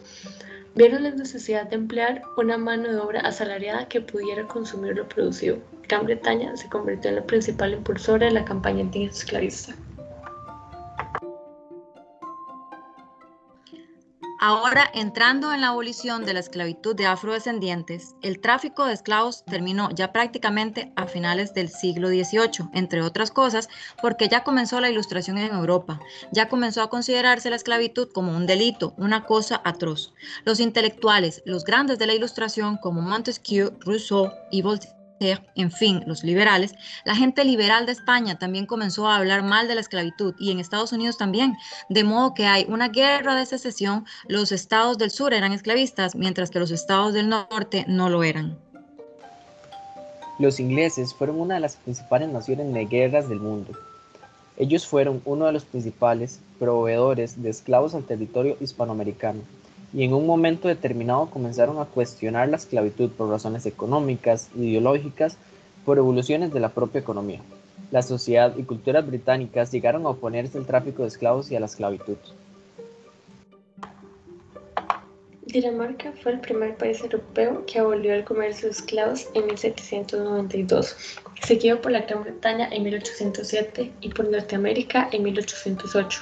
Vieron 0.74 1.02
la 1.02 1.10
necesidad 1.10 1.68
de 1.68 1.76
emplear 1.76 2.22
una 2.36 2.56
mano 2.56 2.92
de 2.92 2.98
obra 2.98 3.20
asalariada 3.20 3.88
que 3.88 4.00
pudiera 4.00 4.46
consumir 4.46 4.96
lo 4.96 5.08
producido. 5.08 5.58
Gran 5.88 6.04
Bretaña 6.04 6.56
se 6.56 6.68
convirtió 6.68 7.08
en 7.10 7.16
la 7.16 7.24
principal 7.24 7.72
impulsora 7.72 8.26
de 8.26 8.32
la 8.32 8.44
campaña 8.44 8.82
anti-esclavista. 8.82 9.74
Ahora, 14.42 14.90
entrando 14.94 15.52
en 15.52 15.60
la 15.60 15.68
abolición 15.68 16.24
de 16.24 16.32
la 16.32 16.40
esclavitud 16.40 16.96
de 16.96 17.04
afrodescendientes, 17.04 18.14
el 18.22 18.40
tráfico 18.40 18.86
de 18.86 18.94
esclavos 18.94 19.44
terminó 19.44 19.90
ya 19.90 20.12
prácticamente 20.12 20.94
a 20.96 21.06
finales 21.06 21.52
del 21.52 21.68
siglo 21.68 22.08
XVIII, 22.08 22.70
entre 22.72 23.02
otras 23.02 23.30
cosas, 23.32 23.68
porque 24.00 24.30
ya 24.30 24.42
comenzó 24.42 24.80
la 24.80 24.88
ilustración 24.88 25.36
en 25.36 25.52
Europa, 25.52 26.00
ya 26.32 26.48
comenzó 26.48 26.80
a 26.80 26.88
considerarse 26.88 27.50
la 27.50 27.56
esclavitud 27.56 28.08
como 28.14 28.34
un 28.34 28.46
delito, 28.46 28.94
una 28.96 29.26
cosa 29.26 29.60
atroz. 29.62 30.14
Los 30.46 30.58
intelectuales, 30.58 31.42
los 31.44 31.64
grandes 31.64 31.98
de 31.98 32.06
la 32.06 32.14
ilustración 32.14 32.78
como 32.78 33.02
Montesquieu, 33.02 33.76
Rousseau 33.80 34.32
y 34.50 34.62
Voltaire, 34.62 34.99
en 35.20 35.70
fin, 35.70 36.02
los 36.06 36.24
liberales, 36.24 36.74
la 37.04 37.14
gente 37.14 37.44
liberal 37.44 37.84
de 37.84 37.92
España 37.92 38.38
también 38.38 38.64
comenzó 38.64 39.06
a 39.06 39.16
hablar 39.16 39.42
mal 39.42 39.68
de 39.68 39.74
la 39.74 39.82
esclavitud 39.82 40.34
y 40.38 40.50
en 40.50 40.58
Estados 40.58 40.92
Unidos 40.92 41.18
también, 41.18 41.56
de 41.90 42.04
modo 42.04 42.32
que 42.32 42.46
hay 42.46 42.64
una 42.68 42.88
guerra 42.88 43.34
de 43.34 43.44
secesión, 43.44 44.06
los 44.28 44.50
estados 44.50 44.96
del 44.96 45.10
sur 45.10 45.34
eran 45.34 45.52
esclavistas, 45.52 46.14
mientras 46.14 46.50
que 46.50 46.58
los 46.58 46.70
estados 46.70 47.12
del 47.12 47.28
norte 47.28 47.84
no 47.86 48.08
lo 48.08 48.22
eran. 48.22 48.58
Los 50.38 50.58
ingleses 50.58 51.12
fueron 51.12 51.38
una 51.38 51.54
de 51.56 51.60
las 51.60 51.76
principales 51.76 52.30
naciones 52.30 52.72
de 52.72 52.86
guerras 52.86 53.28
del 53.28 53.40
mundo. 53.40 53.72
Ellos 54.56 54.86
fueron 54.86 55.20
uno 55.26 55.44
de 55.44 55.52
los 55.52 55.66
principales 55.66 56.40
proveedores 56.58 57.42
de 57.42 57.50
esclavos 57.50 57.94
al 57.94 58.04
territorio 58.04 58.56
hispanoamericano 58.58 59.42
y 59.92 60.04
en 60.04 60.14
un 60.14 60.26
momento 60.26 60.68
determinado 60.68 61.30
comenzaron 61.30 61.78
a 61.78 61.84
cuestionar 61.84 62.48
la 62.48 62.56
esclavitud 62.56 63.10
por 63.10 63.28
razones 63.28 63.66
económicas, 63.66 64.48
ideológicas, 64.54 65.36
por 65.84 65.98
evoluciones 65.98 66.52
de 66.52 66.60
la 66.60 66.68
propia 66.68 67.00
economía. 67.00 67.40
La 67.90 68.02
sociedad 68.02 68.54
y 68.56 68.62
culturas 68.62 69.06
británicas 69.06 69.72
llegaron 69.72 70.06
a 70.06 70.10
oponerse 70.10 70.58
al 70.58 70.66
tráfico 70.66 71.02
de 71.02 71.08
esclavos 71.08 71.50
y 71.50 71.56
a 71.56 71.60
la 71.60 71.66
esclavitud. 71.66 72.16
Dinamarca 75.46 76.12
fue 76.22 76.32
el 76.32 76.40
primer 76.40 76.76
país 76.76 77.00
europeo 77.00 77.64
que 77.66 77.80
abolió 77.80 78.14
el 78.14 78.22
comercio 78.22 78.68
de 78.68 78.72
esclavos 78.72 79.26
en 79.34 79.46
1792, 79.46 80.96
seguido 81.42 81.80
por 81.80 81.90
la 81.90 82.02
Gran 82.02 82.22
Bretaña 82.22 82.68
en 82.70 82.84
1807 82.84 83.90
y 84.00 84.08
por 84.10 84.30
Norteamérica 84.30 85.08
en 85.10 85.24
1808. 85.24 86.20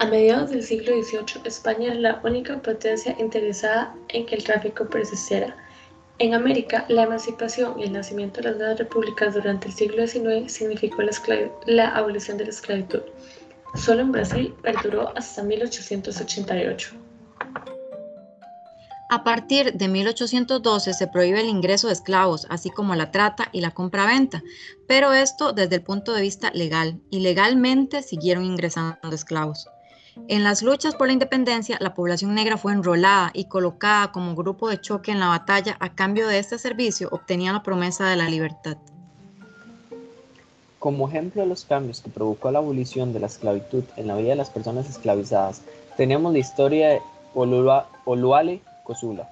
A 0.00 0.06
mediados 0.06 0.50
del 0.50 0.62
siglo 0.62 0.92
XVIII, 1.02 1.42
España 1.44 1.92
era 1.92 2.00
la 2.00 2.20
única 2.24 2.60
potencia 2.60 3.14
interesada 3.18 3.94
en 4.08 4.24
que 4.24 4.36
el 4.36 4.44
tráfico 4.44 4.88
persistiera. 4.88 5.54
En 6.18 6.32
América, 6.32 6.86
la 6.88 7.02
emancipación 7.02 7.78
y 7.78 7.84
el 7.84 7.92
nacimiento 7.92 8.40
de 8.40 8.50
las 8.50 8.58
nuevas 8.58 8.78
repúblicas 8.78 9.34
durante 9.34 9.68
el 9.68 9.74
siglo 9.74 10.06
XIX 10.06 10.50
significó 10.50 11.02
la, 11.66 11.88
abolición 11.88 12.38
de 12.38 12.44
la 12.44 12.50
esclavitud. 12.50 13.02
Solo 13.74 14.02
en 14.02 14.12
Brasil 14.12 14.54
perduró 14.62 15.12
hasta 15.16 15.42
1888. 15.42 16.94
A 19.10 19.22
partir 19.22 19.74
de 19.74 19.88
1812 19.88 20.94
se 20.94 21.06
prohíbe 21.08 21.40
el 21.40 21.48
ingreso 21.48 21.88
de 21.88 21.92
esclavos, 21.92 22.46
así 22.48 22.70
como 22.70 22.94
la 22.94 23.10
trata 23.10 23.48
y 23.52 23.60
la 23.60 23.72
compra-venta, 23.72 24.42
pero 24.88 25.12
esto 25.12 25.52
desde 25.52 25.76
el 25.76 25.82
punto 25.82 26.14
de 26.14 26.22
vista 26.22 26.50
legal. 26.52 27.00
Ilegalmente 27.10 28.02
siguieron 28.02 28.44
ingresando 28.44 28.96
esclavos. 29.12 29.68
En 30.28 30.44
las 30.44 30.62
luchas 30.62 30.94
por 30.94 31.08
la 31.08 31.12
independencia, 31.12 31.76
la 31.80 31.94
población 31.94 32.34
negra 32.34 32.56
fue 32.56 32.72
enrolada 32.72 33.30
y 33.34 33.46
colocada 33.46 34.12
como 34.12 34.36
grupo 34.36 34.68
de 34.68 34.80
choque 34.80 35.10
en 35.10 35.18
la 35.18 35.26
batalla. 35.28 35.76
A 35.80 35.94
cambio 35.94 36.28
de 36.28 36.38
este 36.38 36.56
servicio, 36.56 37.08
obtenían 37.10 37.54
la 37.54 37.64
promesa 37.64 38.06
de 38.06 38.16
la 38.16 38.28
libertad. 38.28 38.76
Como 40.78 41.08
ejemplo 41.08 41.42
de 41.42 41.48
los 41.48 41.64
cambios 41.64 42.00
que 42.00 42.10
provocó 42.10 42.52
la 42.52 42.60
abolición 42.60 43.12
de 43.12 43.18
la 43.20 43.26
esclavitud 43.26 43.82
en 43.96 44.06
la 44.06 44.16
vida 44.16 44.30
de 44.30 44.36
las 44.36 44.50
personas 44.50 44.88
esclavizadas, 44.88 45.62
tenemos 45.96 46.32
la 46.32 46.38
historia 46.38 46.90
de 46.90 47.02
Oluale 47.34 48.62
Cosula, 48.84 49.28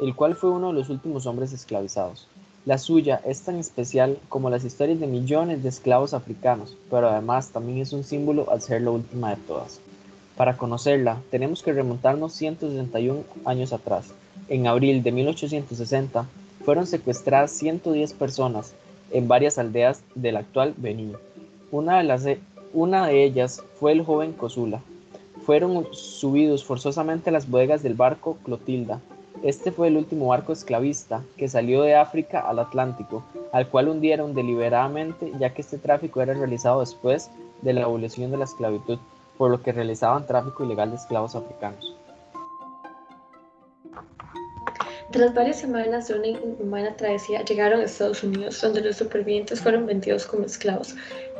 el 0.00 0.14
cual 0.14 0.34
fue 0.34 0.50
uno 0.50 0.68
de 0.68 0.74
los 0.74 0.90
últimos 0.90 1.24
hombres 1.26 1.52
esclavizados. 1.52 2.28
La 2.66 2.76
suya 2.78 3.20
es 3.24 3.42
tan 3.42 3.56
especial 3.56 4.18
como 4.28 4.50
las 4.50 4.64
historias 4.64 5.00
de 5.00 5.06
millones 5.06 5.62
de 5.62 5.68
esclavos 5.70 6.12
africanos, 6.12 6.76
pero 6.90 7.08
además 7.08 7.50
también 7.50 7.78
es 7.78 7.92
un 7.92 8.04
símbolo 8.04 8.50
al 8.50 8.60
ser 8.60 8.82
la 8.82 8.90
última 8.90 9.30
de 9.30 9.36
todas. 9.36 9.80
Para 10.36 10.56
conocerla, 10.56 11.18
tenemos 11.30 11.62
que 11.62 11.72
remontarnos 11.72 12.32
161 12.32 13.22
años 13.44 13.72
atrás. 13.72 14.12
En 14.48 14.66
abril 14.66 15.02
de 15.02 15.12
1860 15.12 16.26
fueron 16.64 16.86
secuestradas 16.86 17.52
110 17.52 18.14
personas 18.14 18.74
en 19.12 19.28
varias 19.28 19.58
aldeas 19.58 20.02
del 20.14 20.36
actual 20.36 20.74
Benín. 20.76 21.12
Una 21.70 21.98
de, 21.98 22.04
las, 22.04 22.26
una 22.72 23.06
de 23.06 23.24
ellas 23.24 23.62
fue 23.78 23.92
el 23.92 24.04
joven 24.04 24.32
Cosula, 24.32 24.80
fueron 25.44 25.86
subidos 25.92 26.64
forzosamente 26.64 27.30
a 27.30 27.32
las 27.32 27.48
bodegas 27.48 27.82
del 27.82 27.94
barco 27.94 28.38
Clotilda. 28.44 29.00
Este 29.42 29.72
fue 29.72 29.88
el 29.88 29.96
último 29.96 30.28
barco 30.28 30.52
esclavista 30.52 31.22
que 31.36 31.48
salió 31.48 31.82
de 31.82 31.94
África 31.94 32.40
al 32.40 32.58
Atlántico, 32.58 33.24
al 33.52 33.68
cual 33.68 33.88
hundieron 33.88 34.34
deliberadamente 34.34 35.32
ya 35.38 35.52
que 35.52 35.60
este 35.60 35.78
tráfico 35.78 36.22
era 36.22 36.34
realizado 36.34 36.80
después 36.80 37.30
de 37.62 37.74
la 37.74 37.84
abolición 37.84 38.30
de 38.30 38.38
la 38.38 38.44
esclavitud, 38.44 38.98
por 39.36 39.50
lo 39.50 39.62
que 39.62 39.72
realizaban 39.72 40.26
tráfico 40.26 40.64
ilegal 40.64 40.90
de 40.90 40.96
esclavos 40.96 41.34
africanos. 41.34 41.96
Tras 45.14 45.32
varias 45.32 45.60
semanas 45.60 46.08
de 46.08 46.14
una 46.14 46.26
inhumana 46.26 46.96
travesía, 46.96 47.44
llegaron 47.44 47.80
a 47.80 47.84
Estados 47.84 48.24
Unidos, 48.24 48.60
donde 48.60 48.80
los 48.80 48.96
supervivientes 48.96 49.60
fueron 49.60 49.86
vendidos 49.86 50.26
como 50.26 50.44
esclavos. 50.44 50.96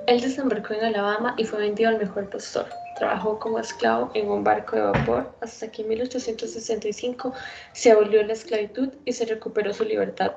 Él 0.06 0.20
desembarcó 0.20 0.74
en 0.74 0.84
Alabama 0.84 1.34
y 1.38 1.44
fue 1.44 1.58
vendido 1.58 1.88
al 1.88 1.98
mejor 1.98 2.28
postor. 2.30 2.66
Trabajó 2.96 3.38
como 3.40 3.58
esclavo 3.58 4.10
en 4.14 4.30
un 4.30 4.44
barco 4.44 4.76
de 4.76 4.82
vapor 4.82 5.34
hasta 5.40 5.72
que 5.72 5.82
en 5.82 5.88
1865 5.88 7.32
se 7.72 7.90
abolió 7.90 8.22
la 8.22 8.34
esclavitud 8.34 8.90
y 9.04 9.12
se 9.12 9.24
recuperó 9.24 9.72
su 9.72 9.84
libertad. 9.84 10.32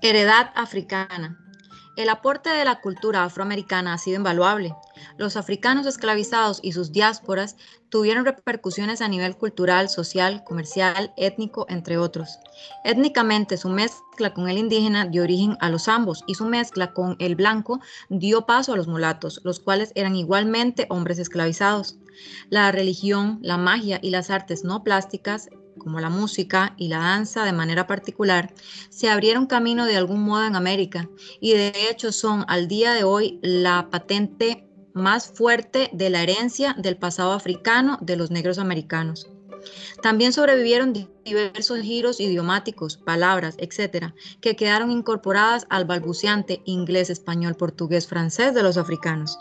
Heredad 0.00 0.46
africana. 0.54 1.36
El 1.96 2.08
aporte 2.08 2.50
de 2.50 2.64
la 2.64 2.80
cultura 2.80 3.24
afroamericana 3.24 3.92
ha 3.92 3.98
sido 3.98 4.16
invaluable. 4.16 4.74
Los 5.18 5.36
africanos 5.36 5.86
esclavizados 5.86 6.60
y 6.62 6.72
sus 6.72 6.92
diásporas 6.92 7.56
tuvieron 7.88 8.24
repercusiones 8.24 9.00
a 9.00 9.08
nivel 9.08 9.36
cultural, 9.36 9.88
social, 9.88 10.44
comercial, 10.44 11.12
étnico, 11.16 11.66
entre 11.68 11.98
otros. 11.98 12.38
Étnicamente, 12.84 13.56
su 13.56 13.68
mezcla 13.68 14.32
con 14.32 14.48
el 14.48 14.58
indígena 14.58 15.06
dio 15.06 15.24
origen 15.24 15.56
a 15.60 15.68
los 15.68 15.88
ambos 15.88 16.22
y 16.28 16.36
su 16.36 16.44
mezcla 16.44 16.92
con 16.92 17.16
el 17.18 17.34
blanco 17.34 17.80
dio 18.08 18.46
paso 18.46 18.72
a 18.72 18.76
los 18.76 18.86
mulatos, 18.86 19.40
los 19.42 19.58
cuales 19.58 19.90
eran 19.96 20.14
igualmente 20.14 20.86
hombres 20.90 21.18
esclavizados. 21.18 21.96
La 22.50 22.70
religión, 22.70 23.40
la 23.42 23.56
magia 23.56 23.98
y 24.00 24.10
las 24.10 24.30
artes 24.30 24.62
no 24.62 24.84
plásticas 24.84 25.48
como 25.80 25.98
la 25.98 26.10
música 26.10 26.74
y 26.76 26.86
la 26.86 26.98
danza 26.98 27.44
de 27.44 27.52
manera 27.52 27.88
particular, 27.88 28.54
se 28.88 29.10
abrieron 29.10 29.46
camino 29.46 29.86
de 29.86 29.96
algún 29.96 30.22
modo 30.22 30.44
en 30.44 30.54
América 30.54 31.08
y 31.40 31.54
de 31.54 31.72
hecho 31.90 32.12
son 32.12 32.44
al 32.46 32.68
día 32.68 32.92
de 32.92 33.02
hoy 33.02 33.40
la 33.42 33.88
patente 33.90 34.69
más 34.94 35.26
fuerte 35.26 35.90
de 35.92 36.10
la 36.10 36.22
herencia 36.22 36.74
del 36.78 36.96
pasado 36.96 37.32
africano 37.32 37.98
de 38.00 38.16
los 38.16 38.30
negros 38.30 38.58
americanos. 38.58 39.30
También 40.02 40.32
sobrevivieron 40.32 40.94
diversos 41.24 41.80
giros 41.80 42.20
idiomáticos, 42.20 42.96
palabras, 42.96 43.54
etcétera, 43.58 44.14
que 44.40 44.56
quedaron 44.56 44.90
incorporadas 44.90 45.66
al 45.68 45.84
balbuceante 45.84 46.62
inglés, 46.64 47.10
español, 47.10 47.54
portugués, 47.54 48.06
francés 48.06 48.54
de 48.54 48.62
los 48.62 48.76
africanos, 48.76 49.38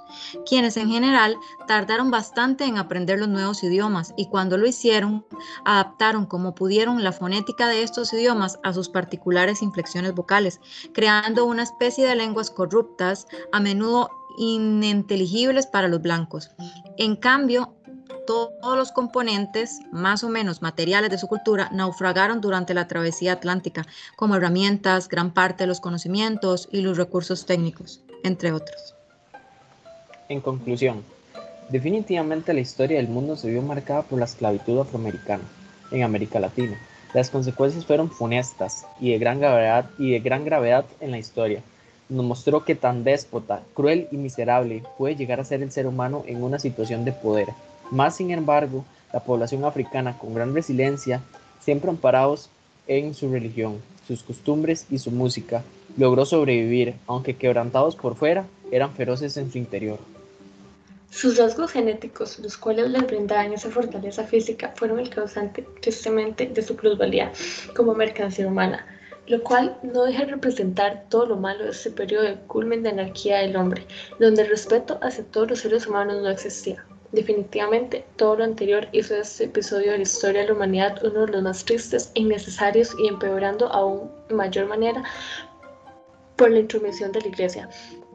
quienes 0.48 0.78
en 0.78 0.90
general 0.90 1.38
tardaron 1.68 2.12
bastante 2.12 2.66
en 2.66 2.78
aprender 2.78 3.20
los 3.20 3.30
nuevos 3.30 3.64
idiomas 3.64 4.14
y 4.18 4.28
cuando 4.28 4.58
lo 4.58 4.68
hicieron, 4.68 5.26
adaptaron 5.66 6.26
como 6.26 6.54
pudieron 6.54 7.04
la 7.04 7.14
fonética 7.14 7.68
de 7.68 7.84
estos 7.84 8.12
idiomas 8.14 8.60
a 8.64 8.74
sus 8.74 8.90
particulares 8.90 9.62
inflexiones 9.62 10.14
vocales, 10.14 10.60
creando 10.94 11.46
una 11.46 11.64
especie 11.64 12.06
de 12.06 12.16
lenguas 12.16 12.52
corruptas, 12.52 13.28
a 13.52 13.60
menudo 13.60 14.10
ininteligibles 14.38 15.68
para 15.68 15.88
los 15.88 16.02
blancos. 16.02 16.52
En 16.98 17.16
cambio, 17.16 17.76
todos 18.30 18.78
los 18.78 18.92
componentes 18.92 19.80
más 19.92 20.24
o 20.24 20.30
menos 20.30 20.62
materiales 20.62 21.10
de 21.10 21.18
su 21.18 21.28
cultura 21.28 21.70
naufragaron 21.72 22.42
durante 22.42 22.76
la 22.76 22.88
travesía 22.88 23.34
atlántica, 23.34 23.88
como 24.16 24.36
herramientas, 24.36 25.08
gran 25.08 25.34
parte 25.34 25.64
de 25.64 25.68
los 25.68 25.80
conocimientos 25.80 26.70
y 26.72 26.82
los 26.82 26.98
recursos 26.98 27.48
técnicos, 27.48 28.04
entre 28.24 28.52
otros. 28.52 28.94
En 30.28 30.42
conclusión, 30.42 31.04
definitivamente 31.70 32.54
la 32.54 32.60
historia 32.60 32.98
del 32.98 33.08
mundo 33.08 33.36
se 33.36 33.50
vio 33.50 33.64
marcada 33.64 34.04
por 34.04 34.20
la 34.20 34.26
esclavitud 34.26 34.80
afroamericana 34.80 35.44
en 35.90 36.04
América 36.04 36.40
Latina. 36.40 36.80
Las 37.16 37.32
consecuencias 37.32 37.86
fueron 37.86 38.12
funestas 38.12 38.86
y 39.00 39.10
de 39.10 39.18
gran 39.18 39.40
gravedad, 39.40 39.90
y 39.98 40.12
de 40.12 40.20
gran 40.20 40.46
gravedad 40.46 40.86
en 41.00 41.10
la 41.10 41.18
historia 41.18 41.64
nos 42.10 42.26
mostró 42.26 42.66
que 42.66 42.76
tan 42.76 43.04
déspota, 43.04 43.62
cruel 43.76 44.08
y 44.12 44.18
miserable 44.18 44.84
puede 44.98 45.16
llegar 45.16 45.40
a 45.40 45.46
ser 45.46 45.62
el 45.62 45.72
ser 45.72 45.86
humano 45.86 46.24
en 46.26 46.44
una 46.44 46.58
situación 46.58 47.06
de 47.06 47.12
poder. 47.12 47.50
Más 47.92 48.18
sin 48.18 48.32
embargo, 48.32 48.84
la 49.14 49.20
población 49.20 49.64
africana 49.64 50.18
con 50.18 50.34
gran 50.34 50.54
resiliencia, 50.54 51.22
siempre 51.60 51.90
amparados 51.90 52.50
en 52.88 53.14
su 53.14 53.32
religión, 53.32 53.80
sus 54.08 54.24
costumbres 54.24 54.88
y 54.90 54.98
su 54.98 55.12
música, 55.12 55.64
logró 55.98 56.26
sobrevivir, 56.26 56.96
aunque 57.06 57.36
quebrantados 57.36 57.96
por 57.96 58.16
fuera, 58.16 58.46
eran 58.72 58.94
feroces 58.94 59.38
en 59.38 59.52
su 59.52 59.60
interior. 59.60 60.00
Sus 61.12 61.38
rasgos 61.38 61.72
genéticos, 61.72 62.38
los 62.40 62.58
cuales 62.58 62.90
les 62.90 63.06
brindaban 63.06 63.54
esa 63.54 63.70
fortaleza 63.70 64.24
física, 64.24 64.74
fueron 64.76 65.00
el 65.00 65.10
causante 65.10 65.64
tristemente 65.82 66.48
de 66.48 66.62
su 66.62 66.76
plusvalía 66.76 67.32
como 67.76 67.96
mercancía 67.96 68.48
humana 68.48 68.86
lo 69.30 69.44
cual 69.44 69.78
no 69.84 70.06
deja 70.06 70.26
de 70.26 70.32
representar 70.32 71.06
todo 71.10 71.28
lo 71.28 71.38
malo 71.38 71.64
de 71.64 71.70
este 71.70 71.92
periodo 71.92 72.24
de 72.24 72.36
culmen 72.48 72.82
de 72.82 72.90
anarquía 72.90 73.38
del 73.38 73.56
hombre, 73.56 73.86
donde 74.20 74.42
el 74.42 74.50
respeto 74.50 74.98
hacia 75.04 75.24
todos 75.26 75.52
los 75.52 75.60
seres 75.60 75.86
humanos 75.86 76.22
no 76.24 76.30
existía. 76.30 76.84
Definitivamente, 77.12 78.06
todo 78.16 78.38
lo 78.38 78.44
anterior 78.44 78.88
hizo 78.92 79.16
este 79.16 79.46
episodio 79.46 79.92
de 79.92 79.98
la 79.98 80.04
historia 80.04 80.42
de 80.42 80.48
la 80.48 80.54
humanidad 80.54 81.04
uno 81.06 81.28
de 81.28 81.32
los 81.34 81.44
más 81.44 81.64
tristes, 81.64 82.12
innecesarios 82.16 82.96
y 83.00 83.08
empeorando 83.08 83.68
aún 83.72 84.12
mayor 84.32 84.68
manera 84.68 85.04
por 86.36 86.50
la 86.50 86.60
intromisión 86.60 87.12
de 87.12 87.22
la 87.22 87.28
Iglesia, 87.28 87.70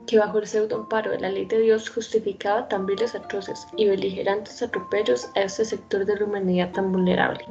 que 0.09 0.19
bajo 0.19 0.39
el 0.39 0.47
pseudo 0.49 0.77
amparo 0.77 1.13
de 1.13 1.21
la 1.21 1.31
ley 1.31 1.45
de 1.45 1.61
Dios 1.61 1.89
justificaba 1.89 2.67
tan 2.69 2.87
viles 2.87 3.15
atroces 3.15 3.67
y 3.77 3.87
beligerantes 3.87 4.63
atropellos 4.63 5.29
a 5.37 5.43
este 5.43 5.65
sector 5.65 6.05
de 6.05 6.17
la 6.17 6.25
humanidad 6.25 6.73
tan 6.73 6.91
vulnerable, 6.91 7.45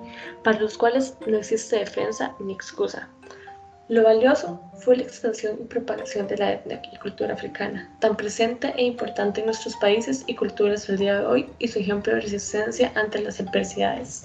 para 0.44 0.60
los 0.60 0.78
cuales 0.78 1.16
no 1.28 1.38
existe 1.38 1.78
defensa 1.78 2.36
ni 2.40 2.54
excusa. 2.54 3.10
Lo 3.94 4.02
valioso 4.02 4.60
fue 4.80 4.98
la 4.98 5.04
extensión 5.04 5.56
y 5.62 5.66
propagación 5.66 6.26
de 6.26 6.36
la 6.38 6.54
etnia 6.54 6.82
y 6.92 6.98
cultura 6.98 7.36
africana, 7.36 7.88
tan 8.00 8.18
presente 8.18 8.74
e 8.76 8.86
importante 8.86 9.42
en 9.42 9.46
nuestros 9.46 9.76
países 9.76 10.24
y 10.26 10.34
culturas 10.34 10.90
el 10.90 10.98
día 10.98 11.20
de 11.20 11.26
hoy, 11.28 11.50
y 11.60 11.68
su 11.68 11.78
ejemplo 11.78 12.16
de 12.16 12.22
resistencia 12.22 12.92
ante 12.96 13.20
las 13.20 13.40
adversidades. 13.40 14.24